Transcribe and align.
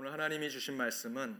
오늘 0.00 0.12
하나님이 0.12 0.48
주신 0.48 0.78
말씀은 0.78 1.38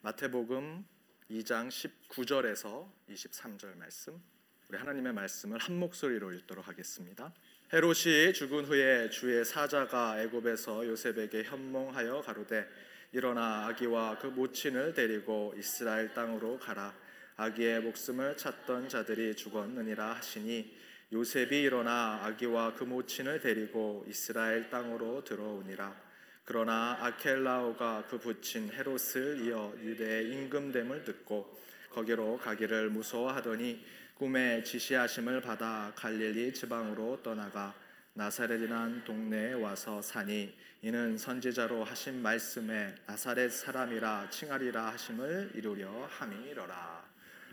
마태복음 0.00 0.84
2장 1.30 1.68
19절에서 1.68 2.90
23절 3.08 3.76
말씀. 3.76 4.20
우리 4.68 4.76
하나님의 4.78 5.12
말씀을 5.12 5.60
한 5.60 5.78
목소리로 5.78 6.32
읽도록 6.32 6.66
하겠습니다. 6.66 7.32
헤롯이 7.72 8.32
죽은 8.34 8.64
후에 8.64 9.10
주의 9.10 9.44
사자가 9.44 10.20
애굽에서 10.22 10.88
요셉에게 10.88 11.44
현몽하여 11.44 12.22
가로되 12.22 12.68
일어나 13.12 13.68
아기와 13.68 14.18
그 14.18 14.26
모친을 14.26 14.92
데리고 14.92 15.54
이스라엘 15.56 16.12
땅으로 16.12 16.58
가라 16.58 16.92
아기의 17.36 17.80
목숨을 17.82 18.36
찾던 18.36 18.88
자들이 18.88 19.36
죽었느니라 19.36 20.14
하시니 20.14 20.76
요셉이 21.12 21.62
일어나 21.62 22.24
아기와 22.24 22.74
그 22.74 22.82
모친을 22.82 23.38
데리고 23.38 24.04
이스라엘 24.08 24.68
땅으로 24.68 25.22
들어오니라 25.22 26.09
그러나 26.52 26.98
아켈라오가 27.00 28.06
그 28.10 28.18
부친 28.18 28.72
헤롯을 28.72 29.46
이어 29.46 29.72
유대의 29.82 30.32
임금됨을 30.32 31.04
듣고 31.04 31.56
거기로 31.90 32.38
가기를 32.38 32.90
무서워하더니 32.90 33.86
꿈에 34.14 34.64
지시하심을 34.64 35.42
받아 35.42 35.92
갈릴리 35.94 36.52
지방으로 36.52 37.22
떠나가 37.22 37.72
나사렛이란 38.14 39.04
동네에 39.04 39.52
와서 39.52 40.02
사니 40.02 40.52
이는 40.82 41.16
선지자로 41.16 41.84
하신 41.84 42.20
말씀에 42.20 42.96
나사렛 43.06 43.52
사람이라 43.52 44.30
칭하리라 44.30 44.86
하심을 44.86 45.52
이루려 45.54 45.88
함이로라 46.10 47.08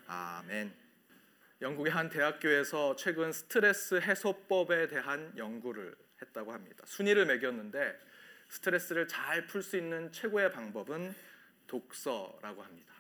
아멘. 0.07 0.73
영국의 1.62 1.93
한 1.93 2.09
대학교에서 2.09 2.95
최근 2.95 3.32
스트레스 3.32 4.02
해소법에 4.02 4.88
대한 4.88 5.34
연구를 5.38 5.95
했다고 6.20 6.52
합니다. 6.52 6.84
순위를 6.88 7.27
매겼는데 7.27 8.07
스트레스를 8.49 9.07
잘 9.07 9.47
풀 9.47 9.61
수 9.61 9.77
있는 9.77 10.11
최고의 10.11 10.51
방법은 10.51 11.13
독서라고 11.67 12.63
합니다. 12.63 12.93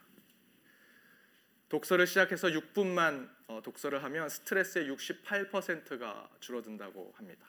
독서를 1.69 2.07
시작해서 2.07 2.47
6분만 2.47 3.29
어, 3.47 3.61
독서를 3.61 4.03
하면 4.03 4.29
스트레스의 4.29 4.89
68%가 4.89 6.29
줄어든다고 6.39 7.13
합니다. 7.17 7.45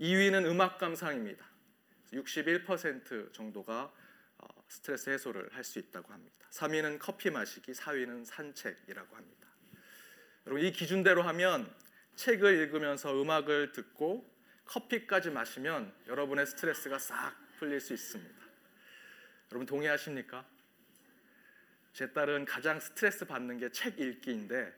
2위는 0.00 0.46
음악 0.46 0.78
감상입니다. 0.78 1.44
61% 2.12 3.32
정도가 3.32 3.92
어, 4.38 4.46
스트레스 4.68 5.10
해소를 5.10 5.48
할 5.52 5.64
수 5.64 5.78
있다고 5.78 6.12
합니다. 6.12 6.46
3위는 6.50 6.98
커피 7.00 7.30
마시기, 7.30 7.72
4위는 7.72 8.24
산책이라고 8.24 9.16
합니다. 9.16 9.48
여러분 10.46 10.64
이 10.64 10.72
기준대로 10.72 11.22
하면 11.22 11.72
책을 12.16 12.54
읽으면서 12.54 13.20
음악을 13.20 13.72
듣고 13.72 14.31
커피까지 14.64 15.30
마시면 15.30 15.92
여러분의 16.06 16.46
스트레스가 16.46 16.98
싹 16.98 17.34
풀릴 17.58 17.80
수 17.80 17.92
있습니다. 17.92 18.42
여러분 19.50 19.66
동의하십니까? 19.66 20.44
제 21.92 22.12
딸은 22.12 22.46
가장 22.46 22.80
스트레스 22.80 23.26
받는 23.26 23.58
게 23.58 23.68
책 23.70 24.00
읽기인데 24.00 24.72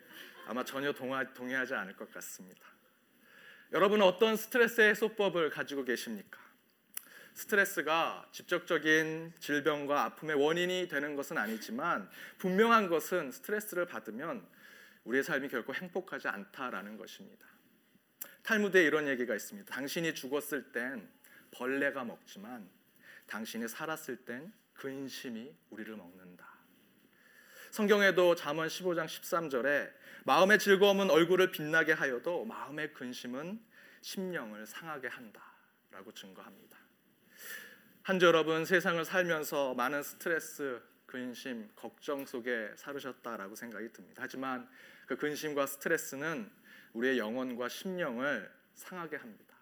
아마 0.46 0.64
전혀 0.64 0.92
동의하지 0.92 1.74
않을 1.74 1.96
것 1.96 2.12
같습니다. 2.12 2.66
여러분은 3.72 4.04
어떤 4.04 4.36
스트레스 4.36 4.80
해소법을 4.80 5.50
가지고 5.50 5.84
계십니까? 5.84 6.40
스트레스가 7.34 8.28
직접적인 8.32 9.32
질병과 9.40 10.04
아픔의 10.04 10.36
원인이 10.36 10.88
되는 10.88 11.16
것은 11.16 11.38
아니지만 11.38 12.08
분명한 12.38 12.88
것은 12.88 13.32
스트레스를 13.32 13.86
받으면 13.86 14.46
우리의 15.04 15.24
삶이 15.24 15.48
결코 15.48 15.74
행복하지 15.74 16.28
않다라는 16.28 16.96
것입니다. 16.96 17.46
탈무드에 18.42 18.82
이런 18.82 19.08
얘기가 19.08 19.34
있습니다. 19.34 19.72
당신이 19.72 20.14
죽었을 20.14 20.72
땐 20.72 21.08
벌레가 21.50 22.04
먹지만 22.04 22.68
당신이 23.26 23.68
살았을 23.68 24.16
땐 24.24 24.52
근심이 24.74 25.54
우리를 25.70 25.96
먹는다. 25.96 26.46
성경에도 27.70 28.34
잠언 28.34 28.68
15장 28.68 29.06
13절에 29.06 29.90
마음의 30.24 30.58
즐거움은 30.58 31.10
얼굴을 31.10 31.50
빛나게 31.50 31.92
하여도 31.92 32.44
마음의 32.44 32.92
근심은 32.92 33.60
심령을 34.00 34.66
상하게 34.66 35.08
한다라고 35.08 36.12
증거합니다. 36.12 36.78
한주 38.02 38.26
여러분 38.26 38.64
세상을 38.64 39.02
살면서 39.04 39.74
많은 39.74 40.02
스트레스, 40.02 40.82
근심, 41.06 41.70
걱정 41.74 42.26
속에 42.26 42.72
살으셨다라고 42.76 43.54
생각이 43.54 43.92
듭니다. 43.92 44.22
하지만 44.22 44.68
그 45.06 45.16
근심과 45.16 45.66
스트레스는 45.66 46.50
우리의 46.94 47.18
영혼과 47.18 47.68
심령을 47.68 48.50
상하게 48.74 49.16
합니다. 49.16 49.54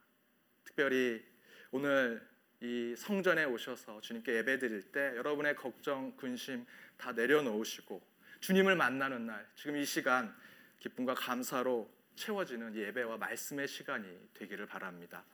특별히 0.65 1.23
오늘 1.71 2.27
이 2.61 2.95
성전에 2.97 3.45
오셔서 3.45 4.01
주님께 4.01 4.37
예배드릴 4.37 4.93
때 4.93 5.17
여러분의 5.17 5.57
걱정, 5.57 6.17
근심 6.17 6.65
다 6.97 7.13
내려놓으시고 7.13 8.01
주님을 8.41 8.77
만나는 8.77 9.27
날, 9.27 9.47
지금 9.57 9.77
이 9.77 9.85
시간 9.85 10.35
기쁨과 10.79 11.15
감사로 11.15 11.91
채워지는 12.15 12.77
예배와 12.77 13.17
말씀의 13.17 13.67
시간이 13.67 14.29
되기를 14.35 14.67
바랍니다. 14.67 15.25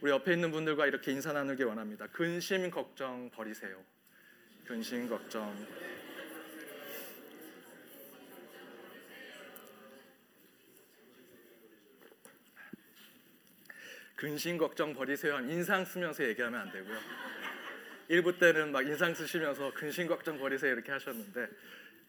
우리 0.00 0.10
옆에 0.10 0.32
있는 0.32 0.50
분들과 0.50 0.86
이렇게 0.86 1.12
인사 1.12 1.32
나누기 1.32 1.62
원합니다. 1.62 2.06
근심 2.08 2.70
걱정 2.70 3.30
버리세요. 3.30 3.82
근심 4.64 5.08
걱정 5.08 5.54
근심 14.18 14.58
걱정 14.58 14.94
버리세요. 14.94 15.38
인상 15.42 15.84
쓰면서 15.84 16.24
얘기하면 16.24 16.60
안 16.60 16.72
되고요. 16.72 16.98
일부 18.08 18.36
때는 18.36 18.72
막 18.72 18.84
인상 18.84 19.14
쓰시면서 19.14 19.72
근심 19.74 20.08
걱정 20.08 20.40
버리세요 20.40 20.72
이렇게 20.72 20.90
하셨는데 20.90 21.48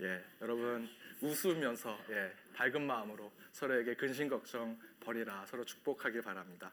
예, 0.01 0.23
여러분 0.41 0.89
웃으면서 1.21 1.99
예, 2.09 2.33
밝은 2.55 2.81
마음으로 2.81 3.31
서로에게 3.51 3.93
근심 3.93 4.27
걱정 4.27 4.79
버리라 5.01 5.45
서로 5.45 5.63
축복하길 5.63 6.23
바랍니다. 6.23 6.71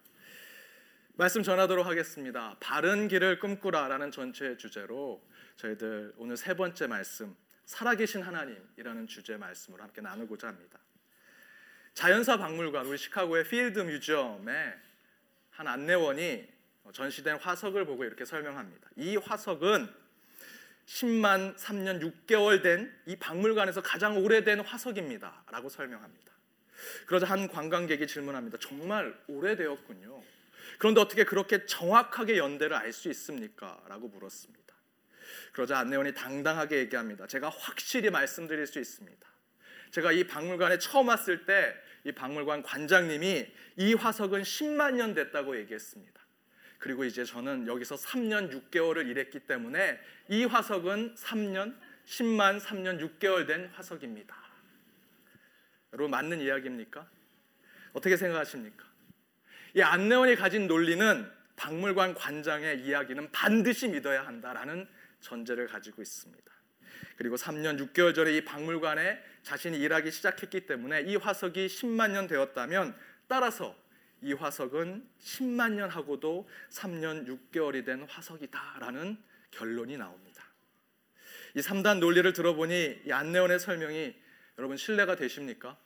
말씀 1.16 1.42
전하도록 1.42 1.84
하겠습니다. 1.84 2.56
바른 2.58 3.06
길을 3.06 3.38
꿈꾸라라는 3.38 4.12
전체 4.12 4.56
주제로 4.56 5.22
저희들 5.56 6.14
오늘 6.16 6.38
세 6.38 6.54
번째 6.54 6.86
말씀 6.86 7.36
살아계신 7.66 8.22
하나님이라는 8.22 9.06
주제 9.06 9.36
말씀으로 9.36 9.82
함께 9.82 10.00
나누고자 10.00 10.48
합니다. 10.48 10.78
자연사 11.92 12.38
박물관 12.38 12.86
우리 12.86 12.96
시카고의 12.96 13.44
필드 13.44 13.80
뮤지엄에 13.80 14.85
한 15.56 15.66
안내원이 15.68 16.46
전시된 16.92 17.38
화석을 17.38 17.86
보고 17.86 18.04
이렇게 18.04 18.24
설명합니다. 18.26 18.90
이 18.96 19.16
화석은 19.16 19.88
10만 20.86 21.56
3년 21.56 22.00
6개월 22.28 22.62
된 22.62 22.94
이 23.06 23.16
박물관에서 23.16 23.80
가장 23.82 24.18
오래된 24.18 24.60
화석입니다. 24.60 25.44
라고 25.50 25.68
설명합니다. 25.68 26.32
그러자 27.06 27.26
한 27.26 27.48
관광객이 27.48 28.06
질문합니다. 28.06 28.58
정말 28.60 29.18
오래되었군요. 29.28 30.22
그런데 30.78 31.00
어떻게 31.00 31.24
그렇게 31.24 31.64
정확하게 31.64 32.36
연대를 32.36 32.76
알 32.76 32.92
수 32.92 33.08
있습니까? 33.08 33.82
라고 33.88 34.08
물었습니다. 34.08 34.74
그러자 35.52 35.78
안내원이 35.78 36.12
당당하게 36.12 36.78
얘기합니다. 36.80 37.26
제가 37.26 37.48
확실히 37.48 38.10
말씀드릴 38.10 38.66
수 38.66 38.78
있습니다. 38.78 39.26
제가 39.90 40.12
이 40.12 40.24
박물관에 40.24 40.78
처음 40.78 41.08
왔을 41.08 41.46
때 41.46 41.74
이 42.06 42.12
박물관 42.12 42.62
관장님이 42.62 43.52
이 43.78 43.94
화석은 43.94 44.42
10만 44.42 44.94
년 44.94 45.12
됐다고 45.12 45.58
얘기했습니다. 45.58 46.20
그리고 46.78 47.04
이제 47.04 47.24
저는 47.24 47.66
여기서 47.66 47.96
3년 47.96 48.70
6개월을 48.70 49.08
일했기 49.08 49.40
때문에 49.40 49.98
이 50.28 50.44
화석은 50.44 51.16
3년 51.16 51.76
10만 52.04 52.60
3년 52.60 53.18
6개월 53.18 53.48
된 53.48 53.66
화석입니다. 53.74 54.36
여러분 55.94 56.12
맞는 56.12 56.40
이야기입니까? 56.40 57.08
어떻게 57.92 58.16
생각하십니까? 58.16 58.86
이 59.74 59.82
안내원이 59.82 60.36
가진 60.36 60.68
논리는 60.68 61.28
박물관 61.56 62.14
관장의 62.14 62.82
이야기는 62.82 63.32
반드시 63.32 63.88
믿어야 63.88 64.24
한다라는 64.24 64.86
전제를 65.18 65.66
가지고 65.66 66.02
있습니다. 66.02 66.55
그리고 67.16 67.36
3년 67.36 67.78
6개월 67.92 68.14
전에 68.14 68.36
이 68.36 68.44
박물관에 68.44 69.22
자신이 69.42 69.78
일하기 69.78 70.10
시작했기 70.10 70.66
때문에 70.66 71.02
이 71.02 71.16
화석이 71.16 71.66
10만 71.66 72.10
년 72.10 72.26
되었다면 72.26 72.96
따라서 73.28 73.76
이 74.22 74.32
화석은 74.32 75.08
10만 75.20 75.72
년 75.72 75.90
하고도 75.90 76.48
3년 76.70 77.26
6개월이 77.26 77.84
된 77.84 78.04
화석이다라는 78.08 79.16
결론이 79.50 79.96
나옵니다. 79.96 80.44
이 81.54 81.60
3단 81.60 81.98
논리를 82.00 82.30
들어보니 82.32 83.02
이 83.06 83.12
안내원의 83.12 83.60
설명이 83.60 84.14
여러분 84.58 84.76
신뢰가 84.76 85.16
되십니까? 85.16 85.76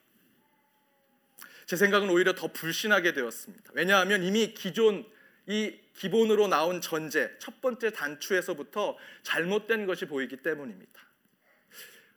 제 1.66 1.76
생각은 1.76 2.10
오히려 2.10 2.34
더 2.34 2.48
불신하게 2.48 3.12
되었습니다. 3.12 3.70
왜냐하면 3.74 4.24
이미 4.24 4.54
기존 4.54 5.06
이 5.50 5.80
기본으로 5.96 6.46
나온 6.46 6.80
전제 6.80 7.36
첫 7.40 7.60
번째 7.60 7.90
단추에서부터 7.90 8.96
잘못된 9.24 9.84
것이 9.84 10.06
보이기 10.06 10.36
때문입니다. 10.36 11.00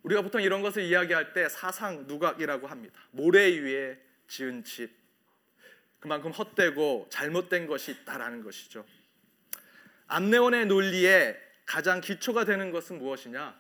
우리가 0.04 0.22
보통 0.22 0.40
이런 0.40 0.62
것을 0.62 0.84
이야기할 0.84 1.34
때 1.34 1.50
사상 1.50 2.06
누각이라고 2.06 2.68
합니다. 2.68 3.00
모래 3.10 3.48
위에 3.58 4.00
지은 4.28 4.64
집 4.64 4.92
그만큼 6.00 6.30
헛되고 6.30 7.08
잘못된 7.10 7.66
것이 7.66 7.92
있다라는 7.92 8.44
것이죠. 8.44 8.86
암내원의 10.06 10.68
논리에 10.68 11.36
가장 11.66 12.02
기초가 12.02 12.46
되는 12.46 12.70
것은 12.70 13.00
무엇이냐? 13.00 13.60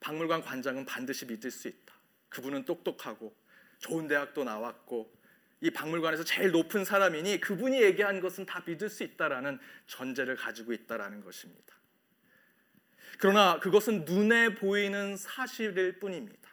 박물관 0.00 0.42
관장은 0.42 0.84
반드시 0.84 1.26
믿을 1.26 1.52
수 1.52 1.68
있다. 1.68 1.94
그분은 2.28 2.64
똑똑하고 2.64 3.36
좋은 3.78 4.08
대학도 4.08 4.42
나왔고 4.42 5.14
이 5.60 5.70
박물관에서 5.70 6.24
제일 6.24 6.50
높은 6.50 6.84
사람이니 6.84 7.40
그분이 7.40 7.82
얘기한 7.82 8.20
것은 8.20 8.44
다 8.44 8.62
믿을 8.66 8.88
수 8.88 9.02
있다라는 9.02 9.58
전제를 9.86 10.36
가지고 10.36 10.72
있다라는 10.72 11.22
것입니다. 11.22 11.74
그러나 13.18 13.58
그것은 13.60 14.04
눈에 14.04 14.54
보이는 14.54 15.16
사실일 15.16 15.98
뿐입니다. 15.98 16.50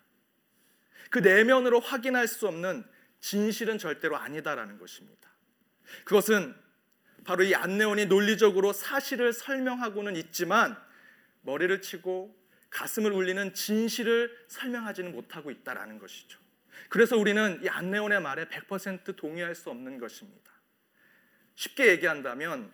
그 1.10 1.20
내면으로 1.20 1.80
확인할 1.80 2.28
수 2.28 2.48
없는 2.48 2.86
진실은 3.20 3.78
절대로 3.78 4.18
아니다라는 4.18 4.78
것입니다. 4.78 5.30
그것은 6.06 6.56
바로 7.26 7.44
이 7.44 7.54
안내원이 7.54 8.08
논리적으로 8.08 8.74
사실을 8.74 9.34
설명하고는 9.34 10.16
있지만 10.16 10.78
머리를 11.42 11.82
치고 11.82 12.36
가슴을 12.70 13.12
울리는 13.12 13.54
진실을 13.54 14.46
설명하지는 14.48 15.12
못하고 15.12 15.52
있다라는 15.52 16.00
것이죠. 16.00 16.43
그래서 16.90 17.18
우리는 17.18 17.60
이 17.64 17.70
안내원의 17.70 18.22
말에 18.22 18.46
100% 18.46 19.16
동의할 19.16 19.56
수 19.56 19.70
없는 19.70 19.98
것입니다. 19.98 20.52
쉽게 21.56 21.88
얘기한다면 21.88 22.72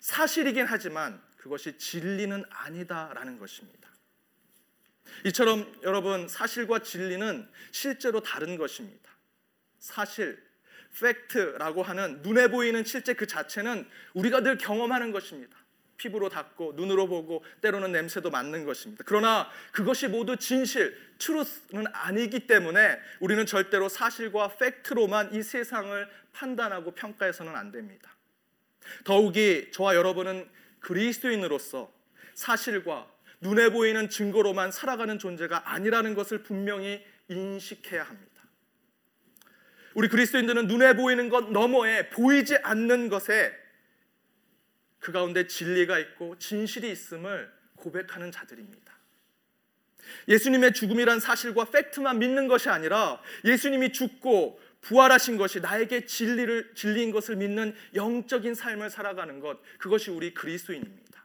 사실이긴 0.00 0.66
하지만 0.66 1.22
그것이 1.36 1.78
진리는 1.78 2.44
아니다라는 2.50 3.38
것입니다. 3.38 3.90
이처럼 5.24 5.70
여러분 5.82 6.28
사실과 6.28 6.80
진리는 6.80 7.48
실제로 7.72 8.20
다른 8.20 8.56
것입니다. 8.56 9.10
사실, 9.78 10.42
팩트라고 11.00 11.82
하는 11.82 12.20
눈에 12.22 12.48
보이는 12.48 12.84
실제 12.84 13.14
그 13.14 13.26
자체는 13.26 13.88
우리가 14.14 14.40
늘 14.40 14.58
경험하는 14.58 15.12
것입니다. 15.12 15.56
피부로 16.00 16.30
닿고 16.30 16.72
눈으로 16.76 17.06
보고 17.06 17.44
때로는 17.60 17.92
냄새도 17.92 18.30
맡는 18.30 18.64
것입니다. 18.64 19.04
그러나 19.06 19.50
그것이 19.70 20.08
모두 20.08 20.34
진실, 20.38 20.96
truth는 21.18 21.84
아니기 21.92 22.46
때문에 22.46 22.98
우리는 23.20 23.44
절대로 23.44 23.90
사실과 23.90 24.48
팩트로만 24.56 25.34
이 25.34 25.42
세상을 25.42 26.08
판단하고 26.32 26.92
평가해서는 26.92 27.54
안 27.54 27.70
됩니다. 27.70 28.16
더욱이 29.04 29.70
저와 29.72 29.94
여러분은 29.94 30.48
그리스도인으로서 30.80 31.92
사실과 32.32 33.06
눈에 33.42 33.68
보이는 33.68 34.08
증거로만 34.08 34.72
살아가는 34.72 35.18
존재가 35.18 35.70
아니라는 35.70 36.14
것을 36.14 36.42
분명히 36.42 37.04
인식해야 37.28 38.04
합니다. 38.04 38.30
우리 39.92 40.08
그리스도인들은 40.08 40.66
눈에 40.66 40.94
보이는 40.94 41.28
것 41.28 41.50
너머에 41.50 42.08
보이지 42.08 42.56
않는 42.62 43.10
것에 43.10 43.59
그 45.00 45.12
가운데 45.12 45.46
진리가 45.46 45.98
있고 45.98 46.38
진실이 46.38 46.90
있음을 46.90 47.50
고백하는 47.76 48.30
자들입니다. 48.30 48.94
예수님의 50.28 50.72
죽음이란 50.72 51.20
사실과 51.20 51.64
팩트만 51.64 52.18
믿는 52.18 52.48
것이 52.48 52.68
아니라 52.68 53.20
예수님이 53.44 53.92
죽고 53.92 54.60
부활하신 54.82 55.36
것이 55.36 55.60
나에게 55.60 56.06
진리를 56.06 56.74
진리인 56.74 57.10
것을 57.10 57.36
믿는 57.36 57.74
영적인 57.94 58.54
삶을 58.54 58.90
살아가는 58.90 59.40
것 59.40 59.58
그것이 59.78 60.10
우리 60.10 60.32
그리스도인입니다. 60.32 61.24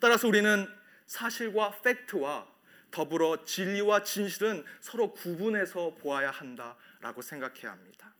따라서 0.00 0.26
우리는 0.28 0.68
사실과 1.06 1.80
팩트와 1.82 2.50
더불어 2.90 3.44
진리와 3.44 4.02
진실은 4.02 4.64
서로 4.80 5.12
구분해서 5.12 5.94
보아야 5.94 6.30
한다라고 6.30 7.22
생각해야 7.22 7.72
합니다. 7.72 8.14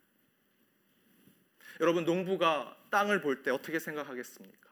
여러분 1.81 2.05
농부가 2.05 2.77
땅을 2.91 3.21
볼 3.21 3.43
때 3.43 3.51
어떻게 3.51 3.79
생각하겠습니까? 3.79 4.72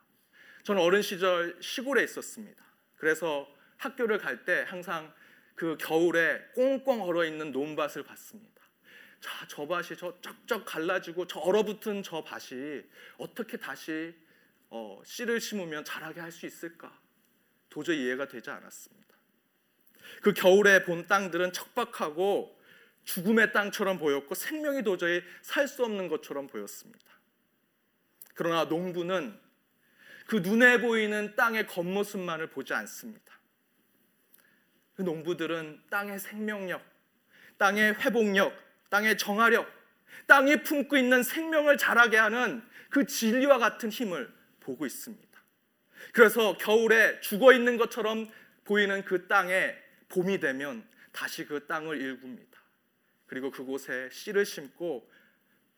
저는 0.63 0.83
어린 0.83 1.03
시절 1.03 1.57
시골에 1.61 2.03
있었습니다. 2.05 2.65
그래서 2.97 3.49
학교를 3.79 4.19
갈 4.19 4.45
때 4.45 4.65
항상 4.67 5.13
그 5.55 5.77
겨울에 5.79 6.41
꽁꽁 6.55 7.03
얼어 7.03 7.25
있는 7.25 7.53
논밭을 7.53 8.03
봤습니다. 8.05 8.61
자, 9.21 9.47
저 9.49 9.67
밭이 9.67 9.97
저 9.99 10.19
쩍쩍 10.21 10.65
갈라지고 10.65 11.27
저 11.27 11.41
얼어붙은 11.41 12.03
저 12.03 12.23
밭이 12.25 12.83
어떻게 13.19 13.57
다시 13.59 14.15
어, 14.71 15.03
씨를 15.05 15.41
심으면 15.41 15.85
자라게 15.85 16.21
할 16.21 16.31
수 16.33 16.47
있을까? 16.47 16.99
도저히 17.69 18.05
이해가 18.05 18.29
되지 18.29 18.51
않았습니다. 18.51 19.17
그 20.23 20.33
겨울에 20.33 20.85
본 20.85 21.07
땅들은 21.07 21.53
척박하고 21.53 22.59
죽음의 23.05 23.53
땅처럼 23.53 23.99
보였고 23.99 24.35
생명이 24.35 24.83
도저히 24.83 25.23
살 25.43 25.69
수 25.69 25.85
없는 25.85 26.09
것처럼 26.09 26.47
보였습니다. 26.47 27.05
그러나 28.35 28.65
농부는 28.65 29.39
그 30.31 30.37
눈에 30.37 30.81
보이는 30.81 31.35
땅의 31.35 31.67
겉모습만을 31.67 32.51
보지 32.51 32.73
않습니다. 32.73 33.41
그 34.95 35.03
농부들은 35.03 35.83
땅의 35.91 36.21
생명력, 36.21 36.85
땅의 37.59 37.95
회복력, 37.95 38.57
땅의 38.91 39.19
정화력, 39.19 39.69
땅이 40.29 40.63
품고 40.63 40.97
있는 40.97 41.25
생명을 41.25 41.79
자라게 41.79 42.17
하는 42.17 42.63
그 42.91 43.07
진리와 43.07 43.59
같은 43.59 43.89
힘을 43.89 44.33
보고 44.61 44.87
있습니다. 44.87 45.29
그래서 46.13 46.57
겨울에 46.59 47.21
죽어 47.21 47.53
있는 47.53 47.77
것처럼 47.77 48.31
보이는 48.63 49.05
그 49.05 49.27
땅에 49.27 49.75
봄이 50.11 50.39
되면 50.39 50.87
다시 51.11 51.45
그 51.45 51.67
땅을 51.67 52.01
일굽니다. 52.01 52.57
그리고 53.27 53.51
그곳에 53.51 54.09
씨를 54.13 54.47
심고 54.47 55.11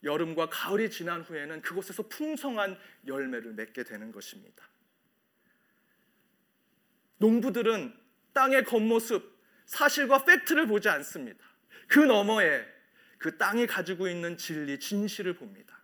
여름과 0.05 0.49
가을이 0.51 0.91
지난 0.91 1.23
후에는 1.23 1.63
그곳에서 1.63 2.03
풍성한 2.09 2.79
열매를 3.07 3.53
맺게 3.53 3.85
되는 3.85 4.11
것입니다. 4.13 4.69
농부들은 7.19 7.95
땅의 8.33 8.65
겉모습, 8.65 9.41
사실과 9.67 10.25
팩트를 10.25 10.67
보지 10.67 10.89
않습니다. 10.89 11.45
그 11.87 12.01
너머에 12.01 12.67
그 13.19 13.37
땅이 13.37 13.67
가지고 13.67 14.09
있는 14.09 14.37
진리, 14.37 14.81
진실을 14.81 15.35
봅니다. 15.35 15.81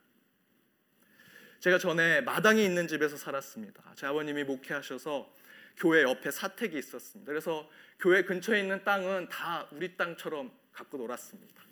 제가 1.60 1.78
전에 1.78 2.20
마당이 2.20 2.64
있는 2.64 2.88
집에서 2.88 3.16
살았습니다. 3.16 3.94
제 3.94 4.06
아버님이 4.06 4.44
목회하셔서 4.44 5.32
교회 5.76 6.02
옆에 6.02 6.30
사택이 6.30 6.76
있었습니다. 6.78 7.30
그래서 7.30 7.70
교회 8.00 8.22
근처에 8.22 8.60
있는 8.60 8.82
땅은 8.84 9.28
다 9.28 9.68
우리 9.70 9.96
땅처럼 9.96 10.52
갖고 10.72 10.98
놀았습니다. 10.98 11.62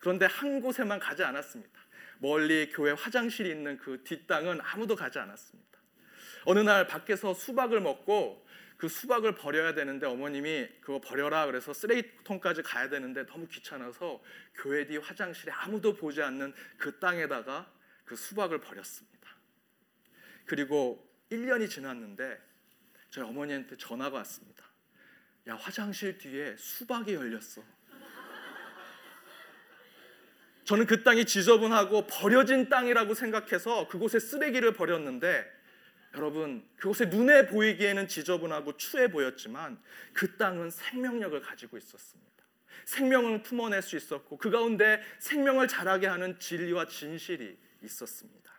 그런데 0.00 0.26
한 0.26 0.60
곳에만 0.60 0.98
가지 0.98 1.22
않았습니다. 1.22 1.85
멀리 2.18 2.70
교회 2.70 2.92
화장실이 2.92 3.50
있는 3.50 3.78
그 3.78 4.02
뒷땅은 4.04 4.60
아무도 4.62 4.96
가지 4.96 5.18
않았습니다. 5.18 5.78
어느 6.44 6.60
날 6.60 6.86
밖에서 6.86 7.34
수박을 7.34 7.80
먹고 7.80 8.46
그 8.76 8.88
수박을 8.88 9.34
버려야 9.34 9.74
되는데 9.74 10.06
어머님이 10.06 10.68
그거 10.80 11.00
버려라 11.00 11.46
그래서 11.46 11.72
쓰레기통까지 11.72 12.62
가야 12.62 12.88
되는데 12.88 13.24
너무 13.26 13.48
귀찮아서 13.48 14.22
교회 14.54 14.86
뒤 14.86 14.98
화장실에 14.98 15.50
아무도 15.52 15.94
보지 15.94 16.22
않는 16.22 16.52
그 16.76 16.98
땅에다가 16.98 17.70
그 18.04 18.16
수박을 18.16 18.60
버렸습니다. 18.60 19.16
그리고 20.44 21.04
1년이 21.30 21.68
지났는데 21.70 22.38
저희 23.10 23.24
어머니한테 23.24 23.76
전화가 23.76 24.18
왔습니다. 24.18 24.64
야 25.48 25.56
화장실 25.56 26.18
뒤에 26.18 26.56
수박이 26.56 27.14
열렸어. 27.14 27.62
저는 30.66 30.86
그 30.86 31.04
땅이 31.04 31.26
지저분하고 31.26 32.08
버려진 32.08 32.68
땅이라고 32.68 33.14
생각해서 33.14 33.86
그곳에 33.86 34.18
쓰레기를 34.18 34.72
버렸는데 34.72 35.46
여러분 36.14 36.66
그곳에 36.76 37.04
눈에 37.04 37.46
보이기에는 37.46 38.08
지저분하고 38.08 38.76
추해 38.76 39.08
보였지만 39.08 39.80
그 40.12 40.36
땅은 40.36 40.70
생명력을 40.70 41.40
가지고 41.40 41.78
있었습니다. 41.78 42.26
생명을 42.84 43.42
품어낼 43.42 43.80
수 43.80 43.96
있었고 43.96 44.38
그 44.38 44.50
가운데 44.50 45.00
생명을 45.20 45.68
자라게 45.68 46.08
하는 46.08 46.36
진리와 46.40 46.86
진실이 46.86 47.56
있었습니다. 47.84 48.52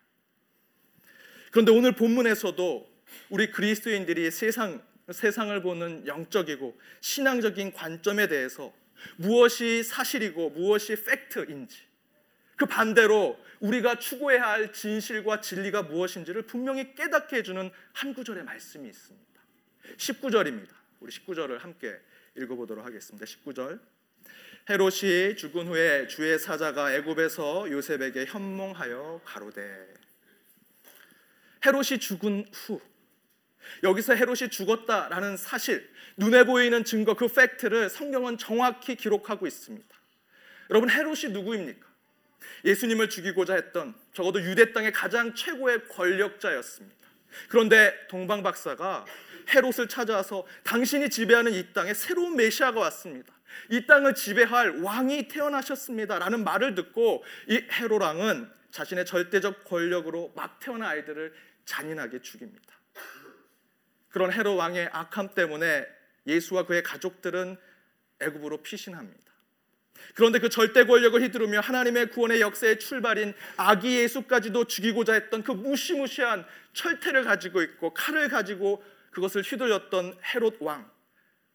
그런데 1.51 1.73
오늘 1.73 1.91
본문에서도 1.91 2.89
우리 3.29 3.51
그리스도인들이 3.51 4.31
세상 4.31 4.81
세상을 5.11 5.61
보는 5.61 6.07
영적이고 6.07 6.79
신앙적인 7.01 7.73
관점에 7.73 8.27
대해서 8.27 8.73
무엇이 9.17 9.83
사실이고 9.83 10.51
무엇이 10.51 10.95
팩트인지 10.95 11.86
그 12.57 12.65
반대로 12.65 13.39
우리가 13.59 13.99
추구해야 13.99 14.43
할 14.43 14.73
진실과 14.73 15.41
진리가 15.41 15.83
무엇인지를 15.83 16.41
분명히 16.41 16.93
깨닫게 16.95 17.37
해주는 17.37 17.71
한 17.93 18.13
구절의 18.13 18.43
말씀이 18.43 18.87
있습니다. 18.89 19.41
19절입니다. 19.95 20.69
우리 20.99 21.11
19절을 21.11 21.59
함께 21.59 21.95
읽어보도록 22.35 22.85
하겠습니다. 22.85 23.25
19절 23.25 23.79
헤롯이 24.69 25.37
죽은 25.37 25.67
후에 25.67 26.07
주의 26.07 26.37
사자가 26.37 26.93
애굽에서 26.95 27.71
요셉에게 27.71 28.25
현몽하여 28.25 29.21
가로되 29.23 29.93
헤롯이 31.65 31.99
죽은 31.99 32.45
후 32.51 32.81
여기서 33.83 34.15
헤롯이 34.15 34.49
죽었다라는 34.49 35.37
사실 35.37 35.89
눈에 36.17 36.43
보이는 36.43 36.83
증거 36.83 37.13
그 37.13 37.27
팩트를 37.27 37.89
성경은 37.89 38.37
정확히 38.37 38.95
기록하고 38.95 39.45
있습니다. 39.45 39.87
여러분 40.69 40.89
헤롯이 40.89 41.31
누구입니까? 41.31 41.86
예수님을 42.65 43.09
죽이고자 43.09 43.55
했던 43.55 43.95
적어도 44.13 44.41
유대 44.41 44.73
땅의 44.73 44.91
가장 44.91 45.33
최고의 45.33 45.87
권력자였습니다. 45.89 46.95
그런데 47.49 47.93
동방 48.07 48.43
박사가 48.43 49.05
헤롯을 49.53 49.87
찾아와서 49.87 50.45
당신이 50.63 51.09
지배하는 51.09 51.53
이 51.53 51.73
땅에 51.73 51.93
새로운 51.93 52.35
메시아가 52.35 52.79
왔습니다. 52.81 53.33
이 53.69 53.85
땅을 53.85 54.15
지배할 54.15 54.81
왕이 54.81 55.27
태어나셨습니다. 55.29 56.19
라는 56.19 56.43
말을 56.43 56.75
듣고 56.75 57.23
이 57.47 57.61
헤롯 57.71 58.01
왕은 58.01 58.49
자신의 58.71 59.05
절대적 59.05 59.63
권력으로 59.63 60.33
막 60.35 60.59
태어난 60.59 60.89
아이들을 60.89 61.33
잔인하게 61.65 62.21
죽입니다. 62.21 62.77
그런 64.09 64.31
헤롯 64.31 64.57
왕의 64.57 64.89
악함 64.91 65.33
때문에 65.33 65.85
예수와 66.25 66.65
그의 66.65 66.83
가족들은 66.83 67.57
애굽으로 68.19 68.61
피신합니다. 68.63 69.26
그런데 70.13 70.39
그 70.39 70.49
절대 70.49 70.85
권력을 70.85 71.21
휘두르며 71.21 71.59
하나님의 71.59 72.09
구원의 72.09 72.41
역사의 72.41 72.79
출발인 72.79 73.33
아기 73.55 73.97
예수까지도 73.97 74.65
죽이고자 74.65 75.13
했던 75.13 75.43
그 75.43 75.51
무시무시한 75.51 76.45
철퇴를 76.73 77.23
가지고 77.23 77.61
있고 77.61 77.93
칼을 77.93 78.29
가지고 78.29 78.83
그것을 79.11 79.41
휘둘렸던 79.41 80.17
헤롯 80.33 80.57
왕. 80.59 80.89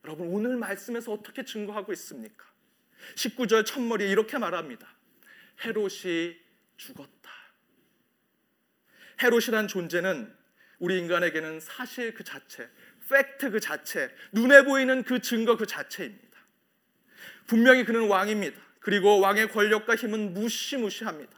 여러분 0.04 0.28
오늘 0.28 0.56
말씀에서 0.56 1.12
어떻게 1.12 1.44
증거하고 1.44 1.92
있습니까? 1.92 2.44
19절 3.16 3.64
첫머리에 3.66 4.08
이렇게 4.08 4.38
말합니다. 4.38 4.86
헤롯이 5.64 6.36
죽었다. 6.76 7.30
헤롯이란 9.22 9.68
존재는 9.68 10.34
우리 10.78 10.98
인간에게는 10.98 11.60
사실 11.60 12.12
그 12.14 12.24
자체, 12.24 12.68
팩트 13.08 13.50
그 13.50 13.60
자체, 13.60 14.12
눈에 14.32 14.64
보이는 14.64 15.04
그 15.04 15.20
증거 15.20 15.56
그 15.56 15.66
자체입니다. 15.66 16.31
분명히 17.46 17.84
그는 17.84 18.08
왕입니다. 18.08 18.60
그리고 18.80 19.20
왕의 19.20 19.50
권력과 19.50 19.96
힘은 19.96 20.34
무시무시합니다. 20.34 21.32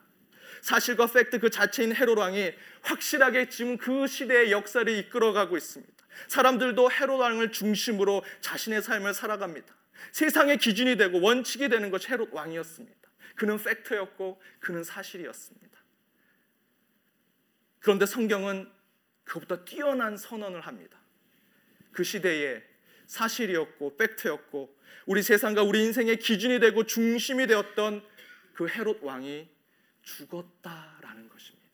사실과 0.63 1.07
팩트 1.07 1.41
그 1.41 1.51
자체인 1.51 1.95
헤롯 1.95 2.17
왕이 2.17 2.53
확실하게 2.83 3.51
지금 3.51 3.77
그 3.77 4.07
시대의 4.07 4.51
역사를 4.51 4.91
이끌어가고 4.91 5.57
있습니다. 5.57 5.93
사람들도 6.29 6.91
헤롯 6.91 7.21
왕을 7.21 7.53
중심으로 7.53 8.25
자신의 8.41 8.81
삶을 8.83 9.13
살아갑니다. 9.13 9.75
세상의 10.13 10.59
기준이 10.59 10.97
되고 10.97 11.21
원칙이 11.21 11.69
되는 11.69 11.91
것이 11.91 12.09
헤롯 12.09 12.33
왕이었습니다. 12.33 13.11
그는 13.35 13.63
팩트였고 13.63 14.41
그는 14.61 14.85
사실이었습니다. 14.85 15.79
그런데 17.81 18.07
성경은 18.07 18.71
그것보다 19.25 19.65
뛰어난 19.65 20.17
선언을 20.17 20.63
합니다. 20.63 20.99
그 21.93 22.05
시대에 22.05 22.63
사실이었고 23.07 23.97
팩트였고 23.97 24.75
우리 25.07 25.23
세상과 25.23 25.63
우리 25.63 25.85
인생의 25.85 26.19
기준이 26.19 26.61
되고 26.61 26.85
중심이 26.85 27.47
되었던 27.47 28.03
그 28.55 28.69
헤롯 28.69 29.03
왕이 29.03 29.49
죽었다라는 30.03 31.29
것입니다. 31.29 31.65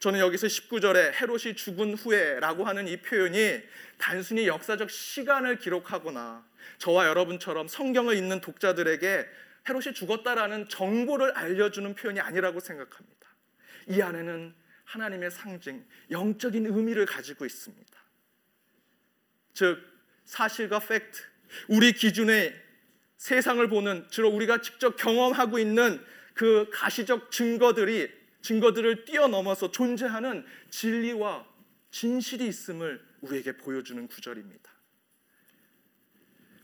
저는 0.00 0.18
여기서 0.20 0.46
19절에 0.46 1.12
헤롯이 1.20 1.54
죽은 1.56 1.94
후에라고 1.94 2.64
하는 2.64 2.88
이 2.88 2.96
표현이 2.96 3.60
단순히 3.98 4.46
역사적 4.46 4.90
시간을 4.90 5.58
기록하거나 5.58 6.48
저와 6.78 7.06
여러분처럼 7.06 7.68
성경을 7.68 8.16
읽는 8.16 8.40
독자들에게 8.40 9.26
헤롯이 9.68 9.94
죽었다라는 9.94 10.68
정보를 10.68 11.32
알려주는 11.32 11.94
표현이 11.94 12.18
아니라고 12.20 12.60
생각합니다. 12.60 13.28
이 13.88 14.00
안에는 14.00 14.54
하나님의 14.84 15.30
상징, 15.30 15.86
영적인 16.10 16.66
의미를 16.66 17.04
가지고 17.04 17.44
있습니다. 17.44 17.99
즉 19.60 19.78
사실과 20.24 20.78
팩트, 20.78 21.20
우리 21.68 21.92
기준의 21.92 22.58
세상을 23.18 23.68
보는 23.68 24.06
주로 24.08 24.30
우리가 24.30 24.62
직접 24.62 24.96
경험하고 24.96 25.58
있는 25.58 26.02
그 26.32 26.70
가시적 26.72 27.30
증거들이 27.30 28.10
증거들을 28.40 29.04
뛰어넘어서 29.04 29.70
존재하는 29.70 30.46
진리와 30.70 31.46
진실이 31.90 32.46
있음을 32.46 33.06
우리에게 33.20 33.58
보여주는 33.58 34.08
구절입니다. 34.08 34.70